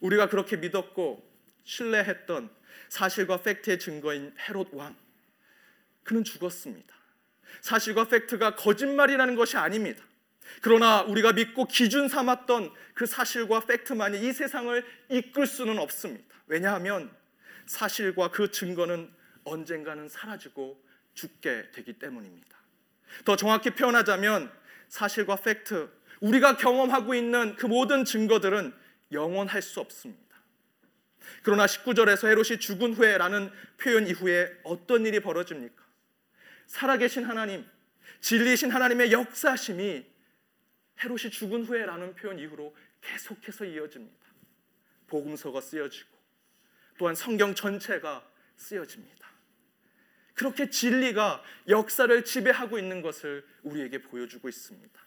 우리가 0.00 0.30
그렇게 0.30 0.56
믿었고 0.56 1.22
신뢰했던 1.64 2.48
사실과 2.88 3.42
팩트의 3.42 3.78
증거인 3.78 4.34
헤롯 4.48 4.70
왕 4.72 4.96
그는 6.02 6.24
죽었습니다. 6.24 6.96
사실과 7.60 8.08
팩트가 8.08 8.54
거짓말이라는 8.54 9.34
것이 9.34 9.58
아닙니다. 9.58 10.02
그러나 10.62 11.02
우리가 11.02 11.32
믿고 11.32 11.66
기준 11.66 12.08
삼았던 12.08 12.72
그 12.94 13.06
사실과 13.06 13.60
팩트만이 13.60 14.26
이 14.26 14.32
세상을 14.32 14.84
이끌 15.10 15.46
수는 15.46 15.78
없습니다. 15.78 16.24
왜냐하면 16.46 17.10
사실과 17.66 18.30
그 18.30 18.50
증거는 18.50 19.12
언젠가는 19.44 20.08
사라지고 20.08 20.82
죽게 21.14 21.70
되기 21.72 21.94
때문입니다. 21.94 22.56
더 23.24 23.36
정확히 23.36 23.70
표현하자면 23.70 24.50
사실과 24.88 25.36
팩트, 25.36 25.90
우리가 26.20 26.56
경험하고 26.56 27.14
있는 27.14 27.56
그 27.56 27.66
모든 27.66 28.04
증거들은 28.04 28.72
영원할 29.12 29.62
수 29.62 29.80
없습니다. 29.80 30.26
그러나 31.42 31.66
19절에서 31.66 32.28
헤롯이 32.28 32.60
죽은 32.60 32.94
후에라는 32.94 33.50
표현 33.78 34.06
이후에 34.06 34.50
어떤 34.64 35.06
일이 35.06 35.20
벌어집니까? 35.20 35.84
살아계신 36.66 37.24
하나님, 37.24 37.64
진리신 38.20 38.70
하나님의 38.70 39.12
역사심이 39.12 40.04
헤롯이 41.02 41.30
죽은 41.30 41.64
후에라는 41.64 42.14
표현 42.14 42.38
이후로 42.38 42.74
계속해서 43.00 43.64
이어집니다. 43.64 44.26
복음서가 45.06 45.60
쓰여지고 45.60 46.08
또한 46.98 47.14
성경 47.14 47.54
전체가 47.54 48.26
쓰여집니다. 48.56 49.26
그렇게 50.34 50.68
진리가 50.68 51.42
역사를 51.68 52.24
지배하고 52.24 52.78
있는 52.78 53.02
것을 53.02 53.46
우리에게 53.62 54.02
보여주고 54.02 54.48
있습니다. 54.48 55.06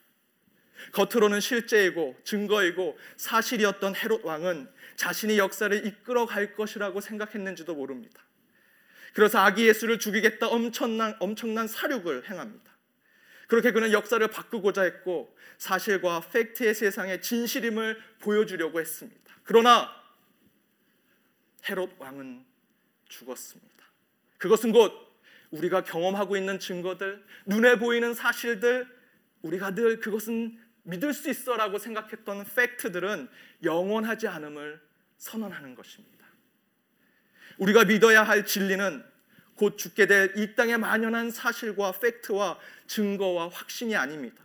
겉으로는 0.94 1.40
실제이고 1.40 2.18
증거이고 2.24 2.98
사실이었던 3.18 3.96
헤롯 3.96 4.24
왕은 4.24 4.70
자신이 4.96 5.38
역사를 5.38 5.86
이끌어 5.86 6.26
갈 6.26 6.56
것이라고 6.56 7.02
생각했는지도 7.02 7.76
모릅니다. 7.76 8.24
그래서 9.14 9.40
아기 9.40 9.68
예수를 9.68 10.00
죽이겠다 10.00 10.48
엄청난 10.48 11.16
엄청난 11.20 11.68
사륙을 11.68 12.30
행합니다. 12.30 12.69
그렇게 13.50 13.72
그는 13.72 13.92
역사를 13.92 14.26
바꾸고자 14.26 14.84
했고 14.84 15.36
사실과 15.58 16.22
팩트의 16.22 16.76
세상의 16.76 17.22
진실임을 17.22 18.00
보여주려고 18.20 18.80
했습니다. 18.80 19.36
그러나 19.44 19.90
헤롯 21.68 21.96
왕은 21.98 22.46
죽었습니다. 23.10 23.86
그것은 24.38 24.72
곧 24.72 24.94
우리가 25.50 25.84
경험하고 25.84 26.38
있는 26.38 26.60
증거들, 26.60 27.26
눈에 27.48 27.80
보이는 27.80 28.14
사실들, 28.14 28.88
우리가 29.42 29.74
늘 29.74 30.00
그것은 30.00 30.60
믿을 30.84 31.12
수 31.12 31.28
있어라고 31.28 31.80
생각했던 31.80 32.46
팩트들은 32.56 33.28
영원하지 33.64 34.28
않음을 34.28 34.80
선언하는 35.18 35.74
것입니다. 35.74 36.28
우리가 37.58 37.86
믿어야 37.86 38.22
할 38.22 38.46
진리는 38.46 39.04
곧 39.60 39.78
죽게 39.78 40.08
될 40.08 40.34
이 40.38 40.56
땅에 40.56 40.78
만연한 40.78 41.32
사실과 41.32 41.92
팩트와 41.92 42.58
증거와 42.88 43.50
확신이 43.50 43.94
아닙니다. 43.94 44.42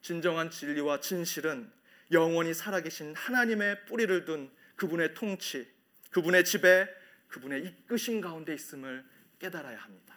진정한 0.00 0.50
진리와 0.50 1.00
진실은 1.00 1.70
영원히 2.10 2.54
살아계신 2.54 3.14
하나님의 3.14 3.84
뿌리를 3.84 4.24
둔 4.24 4.50
그분의 4.76 5.12
통치, 5.12 5.70
그분의 6.10 6.46
지배, 6.46 6.88
그분의 7.28 7.66
이끄신 7.66 8.22
가운데 8.22 8.54
있음을 8.54 9.04
깨달아야 9.40 9.76
합니다. 9.76 10.16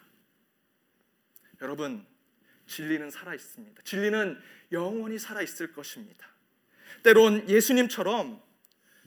여러분, 1.61 2.05
진리는 2.67 3.11
살아 3.11 3.35
있습니다. 3.35 3.81
진리는 3.83 4.39
영원히 4.71 5.19
살아 5.19 5.41
있을 5.41 5.73
것입니다. 5.73 6.29
때론 7.03 7.49
예수님처럼 7.49 8.41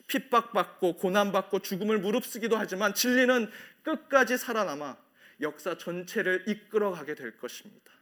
핍박받고 0.06 0.96
고난받고 0.96 1.60
죽음을 1.60 1.98
무릅쓰기도 1.98 2.56
하지만 2.56 2.94
진리는 2.94 3.50
끝까지 3.82 4.38
살아남아 4.38 4.96
역사 5.40 5.76
전체를 5.76 6.44
이끌어가게 6.46 7.14
될 7.14 7.36
것입니다. 7.36 7.92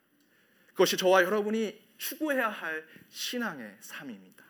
그것이 0.69 0.97
저와 0.97 1.23
여러분이 1.23 1.81
추구해야 1.99 2.49
할 2.49 2.85
신앙의 3.09 3.77
삶입니다. 3.81 4.45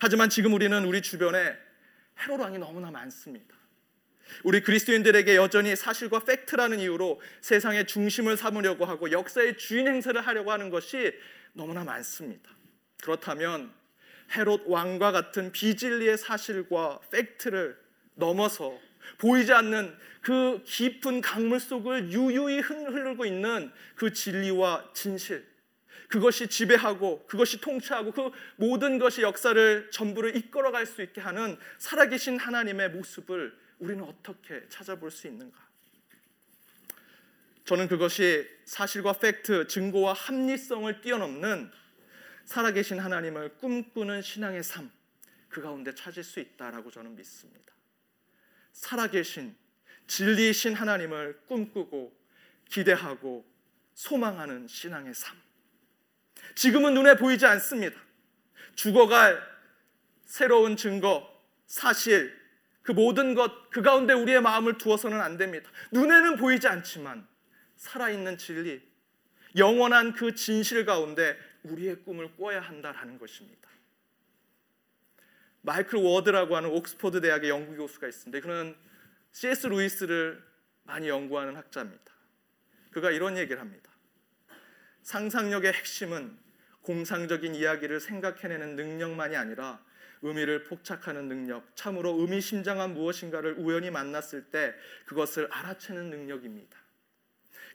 하지만 0.00 0.28
지금 0.28 0.52
우리는 0.54 0.84
우리 0.84 1.02
주변에 1.02 1.56
왕이 2.28 2.58
너무나 2.58 2.90
많습니다. 2.90 3.54
우리 4.42 4.60
그리스도인들에게 4.60 5.36
여전히 5.36 5.76
사실과 5.76 6.20
팩트라는 6.20 6.80
이유로 6.80 7.20
세상의 7.40 7.86
중심을 7.86 8.36
삼으려고 8.36 8.84
하고 8.84 9.12
역사의 9.12 9.56
주인 9.56 9.86
행세를 9.86 10.20
하려고 10.26 10.50
하는 10.50 10.70
것이 10.70 11.14
너무나 11.52 11.84
많습니다. 11.84 12.50
그렇다면 13.02 13.72
헤롯 14.34 14.64
왕과 14.66 15.12
같은 15.12 15.52
비진리의 15.52 16.18
사실과 16.18 16.98
팩트를 17.10 17.78
넘어서 18.14 18.78
보이지 19.18 19.52
않는 19.52 19.96
그 20.20 20.62
깊은 20.64 21.20
강물 21.20 21.60
속을 21.60 22.10
유유히 22.10 22.60
흐르고 22.60 23.24
있는 23.24 23.70
그 23.94 24.12
진리와 24.12 24.90
진실 24.94 25.46
그것이 26.08 26.48
지배하고 26.48 27.26
그것이 27.26 27.60
통치하고 27.60 28.12
그 28.12 28.30
모든 28.56 28.98
것이 28.98 29.22
역사를 29.22 29.90
전부를 29.90 30.36
이끌어갈 30.36 30.86
수 30.86 31.02
있게 31.02 31.20
하는 31.20 31.56
살아계신 31.78 32.38
하나님의 32.38 32.90
모습을 32.90 33.56
우리는 33.78 34.02
어떻게 34.04 34.62
찾아볼 34.68 35.10
수 35.10 35.26
있는가? 35.26 35.66
저는 37.64 37.88
그것이 37.88 38.46
사실과 38.64 39.12
팩트, 39.12 39.66
증거와 39.66 40.12
합리성을 40.12 41.00
뛰어넘는 41.00 41.70
살아계신 42.46 43.00
하나님을 43.00 43.56
꿈꾸는 43.58 44.22
신앙의 44.22 44.62
삶, 44.62 44.90
그 45.48 45.60
가운데 45.60 45.94
찾을 45.94 46.22
수 46.22 46.40
있다라고 46.40 46.90
저는 46.90 47.16
믿습니다. 47.16 47.72
살아계신 48.72 49.54
진리이신 50.06 50.74
하나님을 50.74 51.40
꿈꾸고 51.46 52.16
기대하고 52.70 53.44
소망하는 53.94 54.68
신앙의 54.68 55.12
삶. 55.14 55.36
지금은 56.54 56.94
눈에 56.94 57.16
보이지 57.16 57.44
않습니다. 57.46 58.00
죽어갈 58.76 59.42
새로운 60.24 60.76
증거, 60.76 61.28
사실, 61.66 62.34
그 62.82 62.92
모든 62.92 63.34
것, 63.34 63.70
그 63.70 63.82
가운데 63.82 64.12
우리의 64.12 64.40
마음을 64.40 64.78
두어서는 64.78 65.20
안 65.20 65.36
됩니다. 65.36 65.68
눈에는 65.90 66.36
보이지 66.36 66.68
않지만 66.68 67.26
살아있는 67.76 68.38
진리, 68.38 68.80
영원한 69.56 70.12
그 70.12 70.34
진실 70.34 70.84
가운데 70.84 71.36
우리의 71.66 72.02
꿈을 72.02 72.36
꿔야 72.36 72.60
한다라는 72.60 73.18
것입니다. 73.18 73.68
마이클 75.62 75.98
워드라고 75.98 76.56
하는 76.56 76.70
옥스퍼드 76.70 77.20
대학의 77.20 77.50
연구 77.50 77.76
교수가 77.76 78.06
있습니다. 78.06 78.46
그는 78.46 78.76
C.S. 79.32 79.66
루이스를 79.66 80.42
많이 80.84 81.08
연구하는 81.08 81.56
학자입니다. 81.56 82.04
그가 82.92 83.10
이런 83.10 83.36
얘기를 83.36 83.60
합니다. 83.60 83.90
상상력의 85.02 85.72
핵심은 85.72 86.38
공상적인 86.82 87.54
이야기를 87.54 88.00
생각해내는 88.00 88.76
능력만이 88.76 89.36
아니라 89.36 89.84
의미를 90.22 90.64
포착하는 90.64 91.28
능력, 91.28 91.74
참으로 91.76 92.20
의미심장한 92.20 92.94
무엇인가를 92.94 93.56
우연히 93.58 93.90
만났을 93.90 94.44
때 94.44 94.74
그것을 95.04 95.48
알아채는 95.52 96.10
능력입니다. 96.10 96.76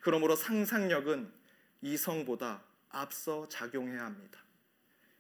그러므로 0.02 0.36
상상력은 0.36 1.32
이성보다 1.82 2.64
앞서 2.92 3.48
작용해야 3.50 4.06
합니다. 4.06 4.40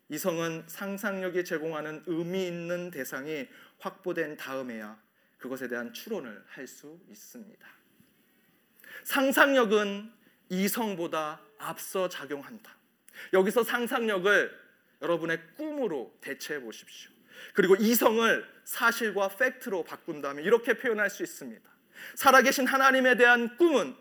이성은 0.09 0.65
상상력이 0.67 1.45
제공하는 1.45 2.03
의미 2.05 2.45
있는 2.45 2.91
대상이 2.91 3.47
확보된 3.79 4.37
다음에야 4.37 5.01
그것에 5.37 5.67
대한 5.67 5.93
추론을 5.93 6.43
할 6.47 6.67
수 6.67 6.99
있습니다. 7.09 7.67
상상력은 9.03 10.11
이성보다 10.49 11.41
앞서 11.57 12.09
작용한다. 12.09 12.75
여기서 13.33 13.63
상상력을 13.63 14.59
여러분의 15.01 15.39
꿈으로 15.55 16.15
대체해 16.21 16.59
보십시오. 16.59 17.11
그리고 17.53 17.75
이성을 17.75 18.45
사실과 18.65 19.29
팩트로 19.29 19.83
바꾼다면 19.83 20.43
이렇게 20.43 20.77
표현할 20.77 21.09
수 21.09 21.23
있습니다. 21.23 21.69
살아계신 22.15 22.67
하나님에 22.67 23.15
대한 23.15 23.57
꿈은 23.57 23.95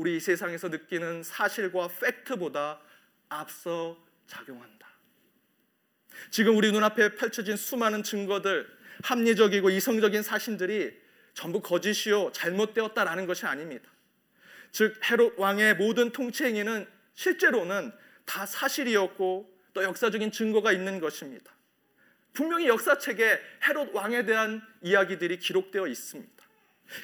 우리 0.00 0.16
이 0.16 0.20
세상에서 0.20 0.68
느끼는 0.68 1.22
사실과 1.22 1.86
팩트보다 1.88 2.80
앞서 3.28 4.02
작용한다. 4.26 4.88
지금 6.30 6.56
우리 6.56 6.72
눈앞에 6.72 7.16
펼쳐진 7.16 7.56
수많은 7.58 8.02
증거들, 8.02 8.66
합리적이고 9.02 9.68
이성적인 9.68 10.22
사실들이 10.22 10.98
전부 11.34 11.60
거짓이요 11.60 12.32
잘못되었다라는 12.32 13.26
것이 13.26 13.44
아닙니다. 13.44 13.90
즉 14.72 14.98
헤롯 15.04 15.38
왕의 15.38 15.76
모든 15.76 16.12
통치 16.12 16.44
행위는 16.44 16.88
실제로는 17.12 17.92
다 18.24 18.46
사실이었고 18.46 19.54
또 19.74 19.82
역사적인 19.82 20.32
증거가 20.32 20.72
있는 20.72 20.98
것입니다. 20.98 21.52
분명히 22.32 22.68
역사책에 22.68 23.38
헤롯 23.68 23.94
왕에 23.94 24.24
대한 24.24 24.62
이야기들이 24.80 25.38
기록되어 25.38 25.86
있습니다. 25.86 26.42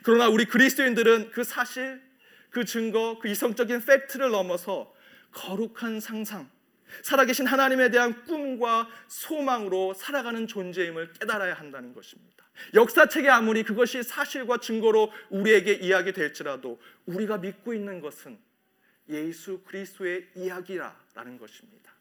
그러나 0.02 0.30
우리 0.30 0.46
그리스도인들은 0.46 1.32
그 1.32 1.44
사실, 1.44 2.05
그 2.56 2.64
증거, 2.64 3.18
그 3.20 3.28
이성적인 3.28 3.84
팩트를 3.84 4.30
넘어서 4.30 4.90
거룩한 5.32 6.00
상상, 6.00 6.48
살아계신 7.02 7.46
하나님에 7.46 7.90
대한 7.90 8.24
꿈과 8.24 8.88
소망으로 9.08 9.92
살아가는 9.92 10.46
존재임을 10.46 11.12
깨달아야 11.12 11.52
한다는 11.52 11.92
것입니다. 11.92 12.48
역사책에 12.72 13.28
아무리 13.28 13.62
그것이 13.62 14.02
사실과 14.02 14.56
증거로 14.56 15.12
우리에게 15.28 15.74
이야기될지라도 15.74 16.80
우리가 17.04 17.36
믿고 17.36 17.74
있는 17.74 18.00
것은 18.00 18.38
예수 19.10 19.60
그리스도의 19.66 20.26
이야기라는 20.34 21.38
것입니다. 21.38 21.92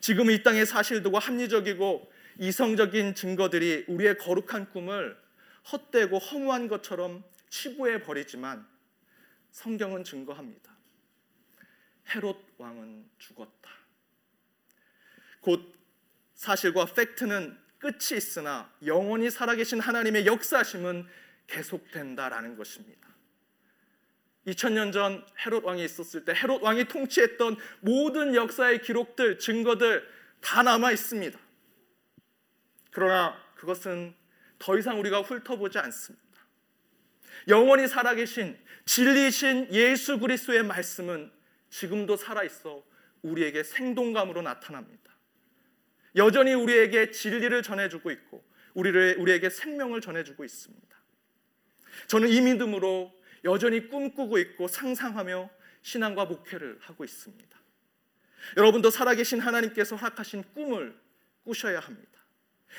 지금 0.00 0.30
이 0.30 0.42
땅의 0.42 0.66
사실들과 0.66 1.18
합리적이고 1.18 2.12
이성적인 2.40 3.14
증거들이 3.14 3.86
우리의 3.88 4.18
거룩한 4.18 4.70
꿈을 4.72 5.16
헛되고 5.72 6.18
허무한 6.18 6.68
것처럼 6.68 7.24
치부해 7.48 8.02
버리지만 8.02 8.68
성경은 9.50 10.04
증거합니다. 10.04 10.70
헤롯 12.14 12.36
왕은 12.58 13.08
죽었다. 13.18 13.70
곧 15.40 15.74
사실과 16.34 16.86
팩트는 16.86 17.58
끝이 17.78 18.16
있으나 18.16 18.72
영원히 18.84 19.30
살아계신 19.30 19.80
하나님의 19.80 20.26
역사심은 20.26 21.06
계속된다라는 21.46 22.56
것입니다. 22.56 23.08
2000년 24.46 24.92
전 24.92 25.26
헤롯 25.44 25.64
왕이 25.64 25.84
있었을 25.84 26.24
때 26.24 26.32
헤롯 26.34 26.62
왕이 26.62 26.84
통치했던 26.84 27.56
모든 27.80 28.34
역사의 28.34 28.82
기록들, 28.82 29.38
증거들 29.38 30.08
다 30.40 30.62
남아 30.62 30.92
있습니다. 30.92 31.38
그러나 32.90 33.36
그것은 33.54 34.14
더 34.58 34.78
이상 34.78 34.98
우리가 34.98 35.22
훑어보지 35.22 35.78
않습니다. 35.78 36.29
영원히 37.48 37.88
살아계신 37.88 38.58
진리신 38.86 39.68
예수 39.72 40.18
그리스도의 40.18 40.64
말씀은 40.64 41.30
지금도 41.70 42.16
살아 42.16 42.42
있어 42.42 42.84
우리에게 43.22 43.62
생동감으로 43.62 44.42
나타납니다. 44.42 45.10
여전히 46.16 46.54
우리에게 46.54 47.10
진리를 47.10 47.62
전해주고 47.62 48.10
있고 48.10 48.44
우리를 48.74 49.16
우리에게 49.18 49.50
생명을 49.50 50.00
전해주고 50.00 50.44
있습니다. 50.44 51.00
저는 52.08 52.28
이 52.28 52.40
믿음으로 52.40 53.12
여전히 53.44 53.88
꿈꾸고 53.88 54.38
있고 54.38 54.68
상상하며 54.68 55.50
신앙과 55.82 56.26
목회를 56.26 56.78
하고 56.80 57.04
있습니다. 57.04 57.60
여러분도 58.56 58.90
살아계신 58.90 59.40
하나님께서 59.40 59.96
허락하신 59.96 60.44
꿈을 60.54 60.98
꾸셔야 61.44 61.80
합니다. 61.80 62.09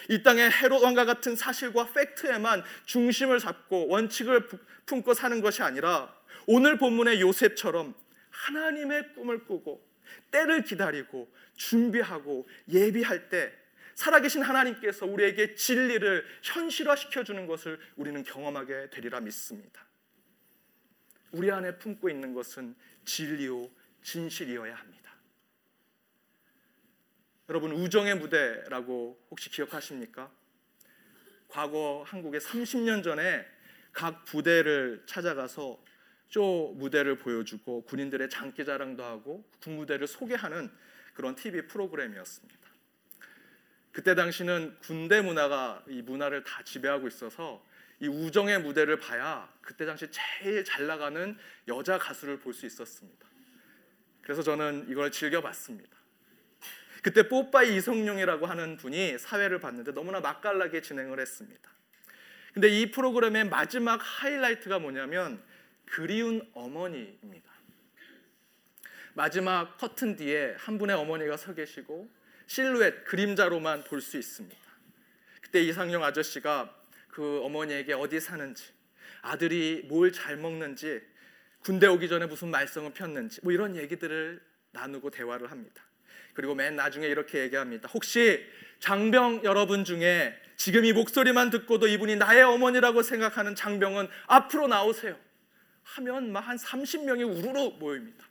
이 0.10 0.24
땅의 0.24 0.52
헤롯 0.52 0.84
왕과 0.84 1.06
같은 1.06 1.36
사실과 1.36 1.92
팩트에만 1.92 2.64
중심을 2.86 3.40
잡고 3.40 3.88
원칙을 3.88 4.48
품고 4.86 5.14
사는 5.14 5.42
것이 5.42 5.62
아니라 5.62 6.14
오늘 6.48 6.78
본문의 6.78 7.22
요셉처럼 7.22 7.94
하나님의 8.30 9.14
꿈을 9.14 9.46
꾸고 9.46 9.86
때를 10.32 10.64
기다리고 10.64 11.32
준비하고 11.56 12.48
예비할 12.70 13.30
때 13.30 13.54
살아계신 13.96 14.42
하나님께서 14.42 15.06
우리에게 15.06 15.56
진리를 15.56 16.26
현실화시켜 16.42 17.24
주는 17.24 17.46
것을 17.46 17.80
우리는 17.96 18.24
경험하게 18.24 18.90
되리라 18.90 19.20
믿습니다. 19.20 19.86
우리 21.32 21.52
안에 21.52 21.78
품고 21.78 22.10
있는 22.10 22.34
것은 22.34 22.76
진리요 23.06 23.70
진실이어야 24.04 24.76
합니다. 24.76 25.01
여러분 27.52 27.74
우정의 27.74 28.16
무대라고 28.16 29.22
혹시 29.30 29.50
기억하십니까? 29.50 30.32
과거 31.50 32.02
한국에 32.08 32.38
30년 32.38 33.04
전에 33.04 33.46
각 33.92 34.24
부대를 34.24 35.04
찾아가서 35.06 35.78
쇼 36.30 36.74
무대를 36.78 37.18
보여주고 37.18 37.84
군인들의 37.84 38.30
장기 38.30 38.64
자랑도 38.64 39.04
하고 39.04 39.44
군무대를 39.62 40.08
소개하는 40.08 40.72
그런 41.14 41.36
TV 41.36 41.68
프로그램이었습니다. 41.68 42.58
그때 43.92 44.16
당시는 44.16 44.78
군대 44.80 45.20
문화가 45.20 45.84
이 45.90 46.02
문화를 46.02 46.46
다 46.46 46.64
지배하고 46.64 47.10
있어서 47.10 47.62
이 48.00 48.08
우정의 48.08 48.62
무대를 48.62 48.98
봐야 48.98 49.54
그때 49.62 49.86
당시 49.86 50.08
제일 50.10 50.64
잘 50.64 50.88
나가는 50.88 51.38
여자 51.68 51.98
가수를 51.98 52.40
볼 52.40 52.54
수 52.54 52.66
있었습니다. 52.66 53.28
그래서 54.22 54.42
저는 54.42 54.86
이걸 54.88 55.12
즐겨봤습니다. 55.12 55.91
그때 57.02 57.28
뽀빠이 57.28 57.76
이성룡이라고 57.78 58.46
하는 58.46 58.78
분이 58.78 59.18
사회를 59.18 59.60
봤는데 59.60 59.94
너무나 59.94 60.20
맛깔나게 60.20 60.82
진행을 60.82 61.20
했습니다. 61.20 61.70
근데 62.54 62.68
이 62.70 62.92
프로그램의 62.92 63.46
마지막 63.46 63.98
하이라이트가 63.98 64.80
뭐냐면 64.80 65.42
그리운 65.86 66.48
어머니입니다. 66.54 67.52
마지막 69.14 69.78
커튼 69.78 70.16
뒤에 70.16 70.56
한 70.58 70.78
분의 70.78 70.96
어머니가 70.96 71.38
서 71.38 71.54
계시고 71.54 72.10
실루엣 72.48 73.06
그림자로만 73.06 73.84
볼 73.86 74.02
수 74.02 74.18
있습니다. 74.18 74.62
그때 75.42 75.62
이상용 75.62 76.04
아저씨가 76.04 76.76
그 77.10 77.42
어머니에게 77.44 77.94
어디 77.94 78.20
사는지, 78.22 78.72
아들이 79.22 79.86
뭘 79.90 80.12
잘 80.12 80.38
먹는지, 80.38 81.02
군대 81.60 81.88
오기 81.88 82.08
전에 82.08 82.26
무슨 82.26 82.50
말썽을 82.50 82.94
폈는지, 82.94 83.42
뭐 83.44 83.52
이런 83.52 83.76
얘기들을 83.76 84.42
나누고 84.72 85.10
대화를 85.12 85.52
합니다. 85.52 85.84
그리고 86.42 86.56
맨 86.56 86.76
나중에 86.76 87.06
이렇게 87.06 87.38
얘기합니다. 87.42 87.88
혹시 87.94 88.44
장병 88.80 89.42
여러분 89.44 89.84
중에 89.84 90.36
지금 90.56 90.86
이 90.86 90.92
목소리만 90.92 91.52
듣고도 91.52 91.86
이분이 91.86 92.16
나의 92.16 92.42
어머니라고 92.42 93.04
생각하는 93.04 93.54
장병은 93.54 94.08
앞으로 94.26 94.68
나오세요. 94.68 95.16
하면 95.84 96.32
막 96.32 96.48
한 96.48 96.58
30명이 96.58 97.30
우르르 97.30 97.78
모입니다. 97.78 98.26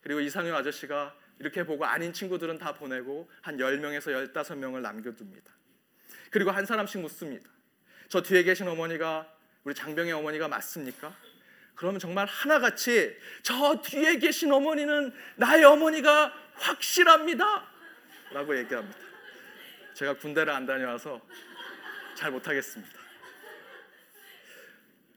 그리고 0.00 0.20
이상형 0.20 0.56
아저씨가 0.56 1.14
이렇게 1.40 1.66
보고 1.66 1.84
아닌 1.84 2.14
친구들은 2.14 2.56
다 2.56 2.72
보내고 2.72 3.28
한 3.42 3.58
10명에서 3.58 4.32
15명을 4.32 4.80
남겨둡니다. 4.80 5.52
그리고 6.30 6.52
한 6.52 6.64
사람씩 6.64 7.02
묻습니다. 7.02 7.50
저 8.08 8.22
뒤에 8.22 8.44
계신 8.44 8.66
어머니가 8.66 9.30
우리 9.64 9.74
장병의 9.74 10.14
어머니가 10.14 10.48
맞습니까? 10.48 11.14
그러면 11.74 11.98
정말 11.98 12.26
하나같이 12.26 13.16
저 13.42 13.80
뒤에 13.82 14.18
계신 14.18 14.52
어머니는 14.52 15.12
나의 15.36 15.64
어머니가 15.64 16.32
확실합니다. 16.54 17.66
라고 18.32 18.56
얘기합니다. 18.58 18.98
제가 19.94 20.16
군대를 20.16 20.52
안 20.52 20.66
다녀와서 20.66 21.20
잘 22.14 22.30
못하겠습니다. 22.30 22.98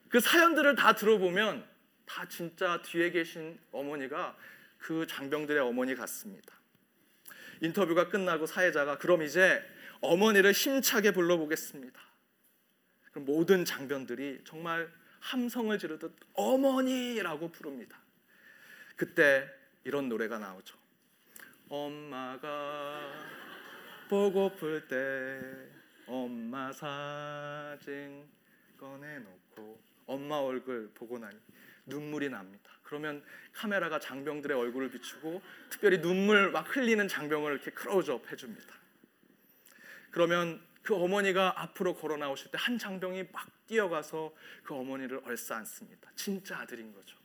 그 0.10 0.20
사연들을 0.20 0.76
다 0.76 0.94
들어보면 0.94 1.65
다 2.06 2.28
진짜 2.28 2.82
뒤에 2.82 3.12
계신 3.12 3.60
어머니가 3.72 4.36
그 4.78 5.06
장병들의 5.08 5.62
어머니 5.62 5.96
같습니다. 5.96 6.54
인터뷰가 7.62 8.10
끝나고 8.10 8.46
사회자가 8.46 8.98
그럼 8.98 9.24
이제 9.24 9.63
어머니를 10.02 10.52
힘차게 10.52 11.12
불러보겠습니다. 11.12 12.00
그럼 13.12 13.26
모든 13.26 13.65
장병들이 13.65 14.41
정말 14.46 14.91
함성을 15.26 15.78
지르듯 15.80 16.14
어머니라고 16.34 17.50
부릅니다. 17.50 17.98
그때 18.96 19.50
이런 19.84 20.08
노래가 20.08 20.38
나오죠. 20.38 20.78
엄마가 21.68 23.02
보고플 24.08 24.88
때 24.88 25.42
엄마 26.06 26.72
사진 26.72 28.24
꺼내놓고 28.78 29.82
엄마 30.06 30.36
얼굴 30.36 30.92
보고 30.94 31.18
나니 31.18 31.36
눈물이 31.88 32.30
납니다. 32.30 32.70
그러면 32.84 33.24
카메라가 33.52 34.00
장병들의 34.00 34.56
얼굴을 34.56 34.92
비추고 34.92 35.42
특별히 35.72 36.00
눈물 36.02 36.52
막 36.52 36.76
흘리는 36.76 37.08
장병을 37.08 37.52
이렇게 37.52 37.72
크로즈업 37.72 38.32
해줍니다. 38.32 38.76
그러면 40.12 40.62
그 40.84 40.96
어머니가 40.96 41.60
앞으로 41.64 41.96
걸어 41.96 42.16
나오실 42.16 42.52
때 42.52 42.60
한 42.60 42.78
장병이 42.78 43.26
막 43.32 43.55
뛰어가서 43.67 44.34
그 44.63 44.73
어머니를 44.75 45.21
얼싸안습니다. 45.25 46.12
진짜 46.15 46.60
아들인 46.60 46.93
거죠. 46.93 47.17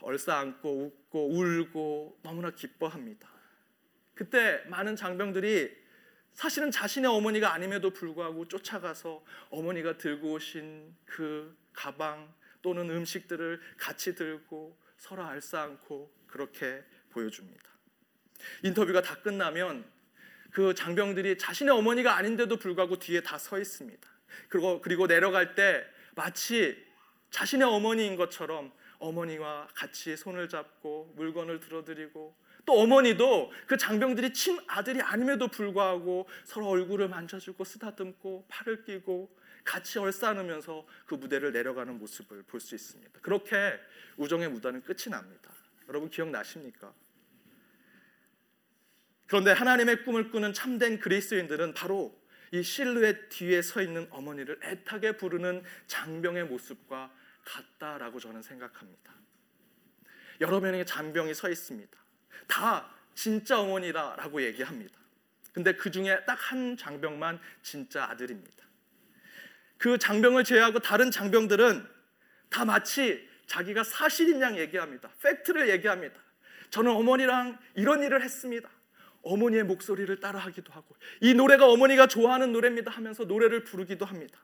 얼싸안고 0.00 0.84
웃고 0.84 1.30
울고 1.30 2.18
너무나 2.22 2.50
기뻐합니다. 2.50 3.28
그때 4.14 4.62
많은 4.66 4.96
장병들이 4.96 5.82
사실은 6.32 6.70
자신의 6.70 7.10
어머니가 7.10 7.52
아님에도 7.52 7.90
불구하고 7.90 8.48
쫓아가서 8.48 9.24
어머니가 9.50 9.98
들고 9.98 10.32
오신 10.32 10.96
그 11.04 11.56
가방 11.72 12.32
또는 12.62 12.90
음식들을 12.90 13.60
같이 13.76 14.14
들고 14.14 14.78
서로 14.96 15.24
알싸안고 15.24 16.12
그렇게 16.26 16.82
보여줍니다. 17.10 17.70
인터뷰가 18.62 19.02
다 19.02 19.20
끝나면 19.20 19.84
그 20.50 20.74
장병들이 20.74 21.38
자신의 21.38 21.74
어머니가 21.74 22.16
아닌데도 22.16 22.56
불구하고 22.56 22.98
뒤에 22.98 23.22
다 23.22 23.38
서 23.38 23.58
있습니다. 23.58 24.11
그리고 24.48 24.80
그리고 24.80 25.06
내려갈 25.06 25.54
때 25.54 25.84
마치 26.14 26.76
자신의 27.30 27.66
어머니인 27.66 28.16
것처럼 28.16 28.72
어머니와 28.98 29.68
같이 29.74 30.16
손을 30.16 30.48
잡고 30.48 31.14
물건을 31.16 31.60
들어드리고 31.60 32.36
또 32.64 32.80
어머니도 32.80 33.52
그 33.66 33.76
장병들이 33.76 34.32
친 34.32 34.58
아들이 34.68 35.00
아님에도 35.00 35.48
불구하고 35.48 36.28
서로 36.44 36.68
얼굴을 36.68 37.08
만져주고 37.08 37.64
쓰다듬고 37.64 38.46
팔을 38.48 38.84
끼고 38.84 39.34
같이 39.64 39.98
얼싸안으면서 39.98 40.86
그 41.06 41.14
무대를 41.14 41.52
내려가는 41.52 41.98
모습을 41.98 42.42
볼 42.44 42.60
수 42.60 42.74
있습니다. 42.74 43.20
그렇게 43.20 43.78
우정의 44.16 44.48
무단은 44.48 44.82
끝이 44.82 45.10
납니다. 45.10 45.52
여러분 45.88 46.10
기억나십니까? 46.10 46.92
그런데 49.26 49.52
하나님의 49.52 50.04
꿈을 50.04 50.30
꾸는 50.30 50.52
참된 50.52 51.00
그리스도인들은 51.00 51.74
바로 51.74 52.20
이 52.52 52.62
실루엣 52.62 53.30
뒤에 53.30 53.62
서 53.62 53.80
있는 53.80 54.06
어머니를 54.10 54.60
애타게 54.62 55.16
부르는 55.16 55.64
장병의 55.86 56.44
모습과 56.44 57.10
같다라고 57.44 58.20
저는 58.20 58.42
생각합니다. 58.42 59.12
여러 60.40 60.60
명의 60.60 60.84
장병이 60.84 61.34
서 61.34 61.48
있습니다. 61.50 61.98
다 62.46 62.94
진짜 63.14 63.58
어머니다라고 63.58 64.42
얘기합니다. 64.42 64.94
근데 65.52 65.74
그 65.74 65.90
중에 65.90 66.24
딱 66.24 66.38
한 66.50 66.76
장병만 66.76 67.40
진짜 67.62 68.04
아들입니다. 68.04 68.64
그 69.78 69.96
장병을 69.96 70.44
제외하고 70.44 70.80
다른 70.80 71.10
장병들은 71.10 71.88
다 72.50 72.64
마치 72.66 73.26
자기가 73.46 73.82
사실인 73.84 74.40
양 74.42 74.58
얘기합니다. 74.58 75.10
팩트를 75.22 75.70
얘기합니다. 75.70 76.20
저는 76.70 76.90
어머니랑 76.92 77.58
이런 77.74 78.02
일을 78.02 78.22
했습니다. 78.22 78.68
어머니의 79.22 79.64
목소리를 79.64 80.20
따라하기도 80.20 80.72
하고 80.72 80.96
이 81.20 81.34
노래가 81.34 81.66
어머니가 81.68 82.06
좋아하는 82.06 82.52
노래입니다 82.52 82.90
하면서 82.90 83.24
노래를 83.24 83.64
부르기도 83.64 84.04
합니다. 84.04 84.38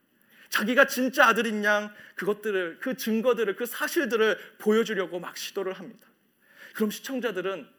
자기가 0.49 0.87
진짜 0.87 1.27
아들인 1.27 1.63
양 1.63 1.93
그것들을 2.15 2.79
그 2.79 2.95
증거들을 2.95 3.55
그 3.55 3.65
사실들을 3.65 4.57
보여주려고 4.57 5.19
막 5.19 5.37
시도를 5.37 5.73
합니다. 5.73 6.07
그럼 6.73 6.91
시청자들은 6.91 7.69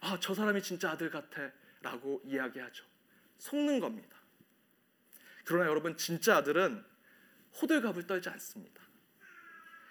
아, 0.00 0.18
저 0.20 0.34
사람이 0.34 0.62
진짜 0.62 0.90
아들 0.90 1.10
같아 1.10 1.50
라고 1.82 2.22
이야기하죠. 2.24 2.84
속는 3.38 3.80
겁니다. 3.80 4.16
그러나 5.44 5.66
여러분 5.66 5.96
진짜 5.96 6.36
아들은 6.36 6.82
호들갑을 7.60 8.06
떨지 8.06 8.28
않습니다. 8.30 8.82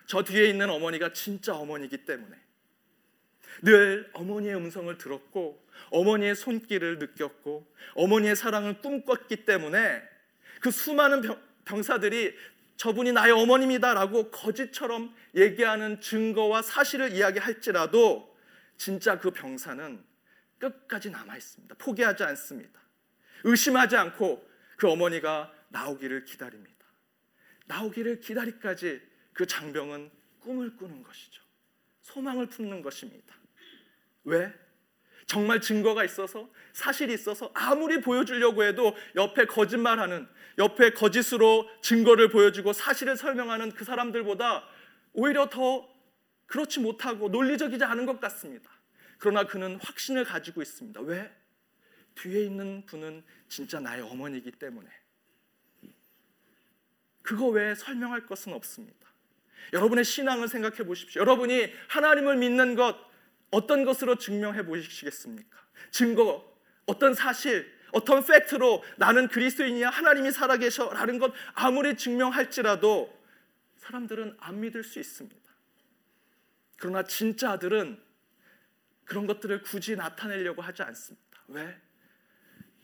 저 0.06 0.24
뒤에 0.24 0.48
있는 0.48 0.70
어머니가 0.70 1.14
진짜 1.14 1.56
어머니이기 1.56 2.06
때문에 2.06 2.43
늘 3.62 4.10
어머니의 4.14 4.56
음성을 4.56 4.98
들었고 4.98 5.64
어머니의 5.90 6.36
손길을 6.36 7.00
느꼈고 7.00 7.68
어머니의 7.96 8.36
사랑을 8.36 8.80
꿈꿨기 8.82 9.46
때문에 9.46 10.02
그 10.60 10.72
수많은 10.72 11.22
병, 11.66 11.84
사들이 11.84 12.36
저분이 12.78 13.12
나의 13.12 13.32
어머님이다라고 13.34 14.32
거짓처럼 14.32 15.14
얘기하는 15.36 16.02
증거와 16.02 16.62
사실을 16.62 17.12
이야기할지라도 17.14 18.36
진짜 18.78 19.20
그 19.20 19.32
병사는 19.32 20.04
끝까지 20.58 21.10
남아 21.10 21.38
있습니다. 21.38 21.76
포기하지 21.78 22.24
않습니다. 22.24 22.80
의심하지 23.44 23.96
않고 23.98 24.48
그 24.78 24.90
어머니가 24.90 25.54
나오기를 25.70 26.26
기다립니다. 26.26 26.74
나오기를 27.66 28.20
기다리까지 28.20 29.02
그 29.34 29.46
장병은 29.46 30.12
꿈을 30.40 30.76
꾸는 30.76 31.04
것이죠. 31.04 31.44
소망을 32.02 32.48
품는 32.48 32.82
것입니다. 32.82 33.36
왜? 34.24 34.54
정말 35.26 35.62
증거가 35.62 36.04
있어서 36.04 36.50
사실이 36.74 37.14
있어서 37.14 37.52
아무리 37.54 38.02
보여주려고 38.02 38.64
해도 38.64 38.96
옆에 39.16 39.46
거짓말하는 39.46 40.28
옆에 40.58 40.92
거짓으로 40.92 41.68
증거를 41.82 42.30
보여주고 42.30 42.74
사실을 42.74 43.18
설명하는 43.18 43.72
그 43.72 43.84
사람들보다 43.86 44.68
오히려 45.14 45.50
더 45.50 45.88
그렇지 46.46 46.80
못하고 46.82 47.30
논리적이지 47.30 47.84
않은 47.84 48.06
것 48.06 48.20
같습니다. 48.20 48.70
그러나 49.18 49.46
그는 49.46 49.80
확신을 49.82 50.26
가지고 50.26 50.62
있습니다. 50.62 51.02
왜? 51.02 51.34
뒤에 52.16 52.44
있는 52.44 52.86
분은 52.86 53.24
진짜 53.48 53.80
나의 53.80 54.02
어머니이기 54.02 54.52
때문에. 54.52 54.88
그거 57.22 57.48
외에 57.48 57.74
설명할 57.74 58.26
것은 58.28 58.54
없습니다. 58.54 59.08
여러분의 59.72 60.04
신앙을 60.04 60.48
생각해 60.48 60.84
보십시오. 60.84 61.22
여러분이 61.22 61.74
하나님을 61.88 62.36
믿는 62.36 62.76
것 62.76 62.98
어떤 63.54 63.86
것으로 63.86 64.18
증명해 64.18 64.66
보시겠습니까? 64.66 65.58
증거, 65.92 66.44
어떤 66.88 67.14
사실, 67.14 67.72
어떤 67.92 68.26
팩트로 68.26 68.84
나는 68.98 69.28
그리스도인이야 69.28 69.90
하나님이 69.90 70.32
살아계셔라는 70.32 71.20
것 71.20 71.32
아무리 71.54 71.96
증명할지라도 71.96 73.16
사람들은 73.78 74.38
안 74.40 74.60
믿을 74.60 74.84
수 74.84 75.00
있습니다. 75.00 75.40
그러나 76.78 77.04
진짜 77.04 77.52
아들은 77.52 78.02
그런 79.06 79.28
것들을 79.28 79.62
굳이 79.62 79.96
나타내려고 79.96 80.64
하지 80.64 80.82
않습니다. 80.82 81.44
왜? 81.50 81.80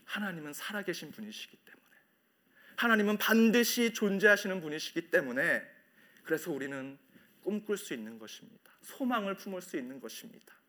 하나님은 0.04 0.52
살아계신 0.52 1.10
분이시기 1.10 1.56
때문에. 1.56 1.96
하나님은 2.76 3.18
반드시 3.18 3.92
존재하시는 3.92 4.60
분이시기 4.60 5.10
때문에 5.10 5.66
그래서 6.22 6.52
우리는 6.52 6.96
꿈꿀 7.42 7.76
수 7.76 7.92
있는 7.92 8.20
것입니다. 8.20 8.70
소망을 8.82 9.34
품을 9.34 9.60
수 9.62 9.76
있는 9.76 10.00
것입니다. 10.00 10.59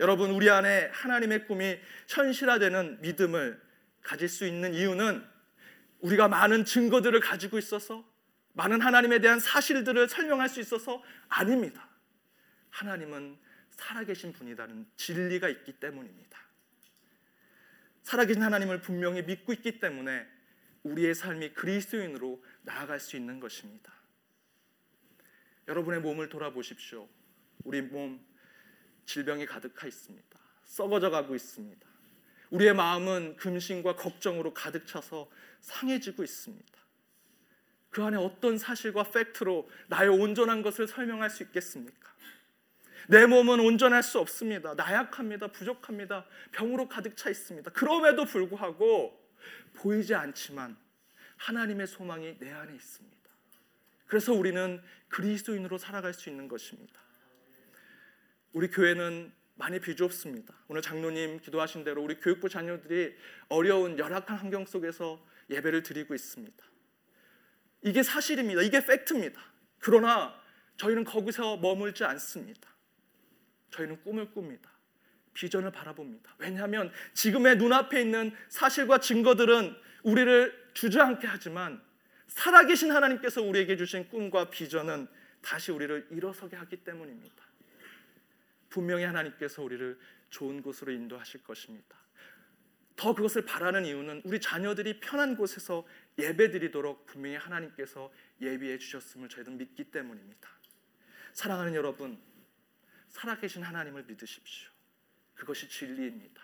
여러분, 0.00 0.30
우리 0.30 0.50
안에 0.50 0.90
하나님의 0.92 1.46
꿈이 1.46 1.78
현실화되는 2.08 3.00
믿음을 3.00 3.60
가질 4.02 4.28
수 4.28 4.46
있는 4.46 4.74
이유는 4.74 5.24
우리가 6.00 6.28
많은 6.28 6.64
증거들을 6.64 7.18
가지고 7.20 7.58
있어서 7.58 8.04
많은 8.52 8.80
하나님에 8.80 9.20
대한 9.20 9.40
사실들을 9.40 10.08
설명할 10.08 10.48
수 10.48 10.60
있어서 10.60 11.02
아닙니다. 11.28 11.88
하나님은 12.70 13.38
살아계신 13.70 14.32
분이라는 14.32 14.86
진리가 14.96 15.48
있기 15.48 15.72
때문입니다. 15.74 16.38
살아계신 18.02 18.42
하나님을 18.42 18.80
분명히 18.80 19.22
믿고 19.22 19.52
있기 19.52 19.80
때문에 19.80 20.26
우리의 20.82 21.14
삶이 21.14 21.54
그리스도인으로 21.54 22.44
나아갈 22.62 23.00
수 23.00 23.16
있는 23.16 23.40
것입니다. 23.40 23.92
여러분의 25.66 26.00
몸을 26.00 26.28
돌아보십시오. 26.28 27.08
우리 27.64 27.80
몸 27.80 28.24
질병이 29.06 29.46
가득하 29.46 29.86
있습니다. 29.86 30.38
썩어져 30.64 31.10
가고 31.10 31.34
있습니다. 31.34 31.86
우리의 32.50 32.74
마음은 32.74 33.36
근심과 33.36 33.96
걱정으로 33.96 34.54
가득 34.54 34.86
차서 34.86 35.28
상해지고 35.60 36.22
있습니다. 36.22 36.72
그 37.90 38.02
안에 38.02 38.16
어떤 38.16 38.58
사실과 38.58 39.04
팩트로 39.04 39.70
나의 39.88 40.08
온전한 40.08 40.62
것을 40.62 40.86
설명할 40.86 41.30
수 41.30 41.42
있겠습니까? 41.44 42.12
내 43.08 43.26
몸은 43.26 43.60
온전할 43.60 44.02
수 44.02 44.18
없습니다. 44.18 44.74
나약합니다. 44.74 45.48
부족합니다. 45.48 46.26
병으로 46.52 46.88
가득 46.88 47.16
차 47.16 47.30
있습니다. 47.30 47.70
그럼에도 47.72 48.24
불구하고 48.24 49.20
보이지 49.74 50.14
않지만 50.14 50.76
하나님의 51.36 51.86
소망이 51.86 52.38
내 52.38 52.50
안에 52.50 52.74
있습니다. 52.74 53.16
그래서 54.06 54.32
우리는 54.32 54.82
그리스도인으로 55.08 55.78
살아갈 55.78 56.14
수 56.14 56.30
있는 56.30 56.48
것입니다. 56.48 57.00
우리 58.54 58.68
교회는 58.68 59.32
많이 59.56 59.80
비좁습니다. 59.80 60.54
오늘 60.68 60.80
장로님 60.80 61.40
기도하신 61.40 61.82
대로 61.82 62.02
우리 62.02 62.14
교육부 62.20 62.48
자녀들이 62.48 63.14
어려운 63.48 63.98
열악한 63.98 64.38
환경 64.38 64.64
속에서 64.64 65.20
예배를 65.50 65.82
드리고 65.82 66.14
있습니다. 66.14 66.64
이게 67.82 68.02
사실입니다. 68.02 68.62
이게 68.62 68.84
팩트입니다. 68.84 69.40
그러나 69.80 70.40
저희는 70.76 71.02
거기서 71.02 71.56
머물지 71.56 72.04
않습니다. 72.04 72.68
저희는 73.70 74.00
꿈을 74.02 74.30
꿉니다. 74.30 74.70
비전을 75.34 75.72
바라봅니다. 75.72 76.36
왜냐하면 76.38 76.92
지금의 77.12 77.56
눈앞에 77.56 78.00
있는 78.00 78.32
사실과 78.48 78.98
증거들은 78.98 79.74
우리를 80.04 80.70
주저앉게 80.74 81.26
하지만 81.26 81.82
살아계신 82.28 82.92
하나님께서 82.92 83.42
우리에게 83.42 83.76
주신 83.76 84.08
꿈과 84.08 84.50
비전은 84.50 85.08
다시 85.42 85.72
우리를 85.72 86.06
일어서게 86.10 86.54
하기 86.54 86.76
때문입니다. 86.84 87.53
분명히 88.74 89.04
하나님께서 89.04 89.62
우리를 89.62 89.96
좋은 90.30 90.60
곳으로 90.60 90.90
인도하실 90.90 91.44
것입니다. 91.44 91.96
더 92.96 93.14
그것을 93.14 93.44
바라는 93.44 93.86
이유는 93.86 94.22
우리 94.24 94.40
자녀들이 94.40 94.98
편한 94.98 95.36
곳에서 95.36 95.86
예배드리도록 96.18 97.06
분명히 97.06 97.36
하나님께서 97.36 98.12
예비해 98.40 98.76
주셨음을 98.78 99.28
저희는 99.28 99.58
믿기 99.58 99.84
때문입니다. 99.84 100.48
사랑하는 101.34 101.76
여러분, 101.76 102.20
살아계신 103.10 103.62
하나님을 103.62 104.06
믿으십시오. 104.08 104.70
그것이 105.36 105.68
진리입니다. 105.68 106.42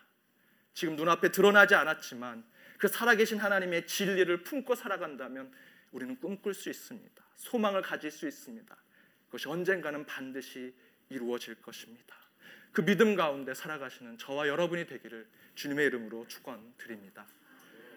지금 0.72 0.94
눈앞에 0.94 1.32
드러나지 1.32 1.74
않았지만 1.74 2.44
그 2.78 2.86
살아계신 2.86 3.38
하나님의 3.38 3.88
진리를 3.88 4.44
품고 4.44 4.76
살아간다면 4.76 5.52
우리는 5.90 6.16
꿈꿀 6.20 6.54
수 6.54 6.70
있습니다. 6.70 7.24
소망을 7.34 7.82
가질 7.82 8.12
수 8.12 8.28
있습니다. 8.28 8.76
그것이 9.26 9.48
언젠가는 9.48 10.06
반드시 10.06 10.72
이루어질 11.10 11.56
것입니다. 11.56 12.16
그 12.72 12.84
믿음 12.84 13.16
가운데 13.16 13.52
살아가시는 13.52 14.16
저와 14.18 14.48
여러분이 14.48 14.86
되기를 14.86 15.26
주님의 15.56 15.86
이름으로 15.86 16.26
축원드립니다. 16.28 17.26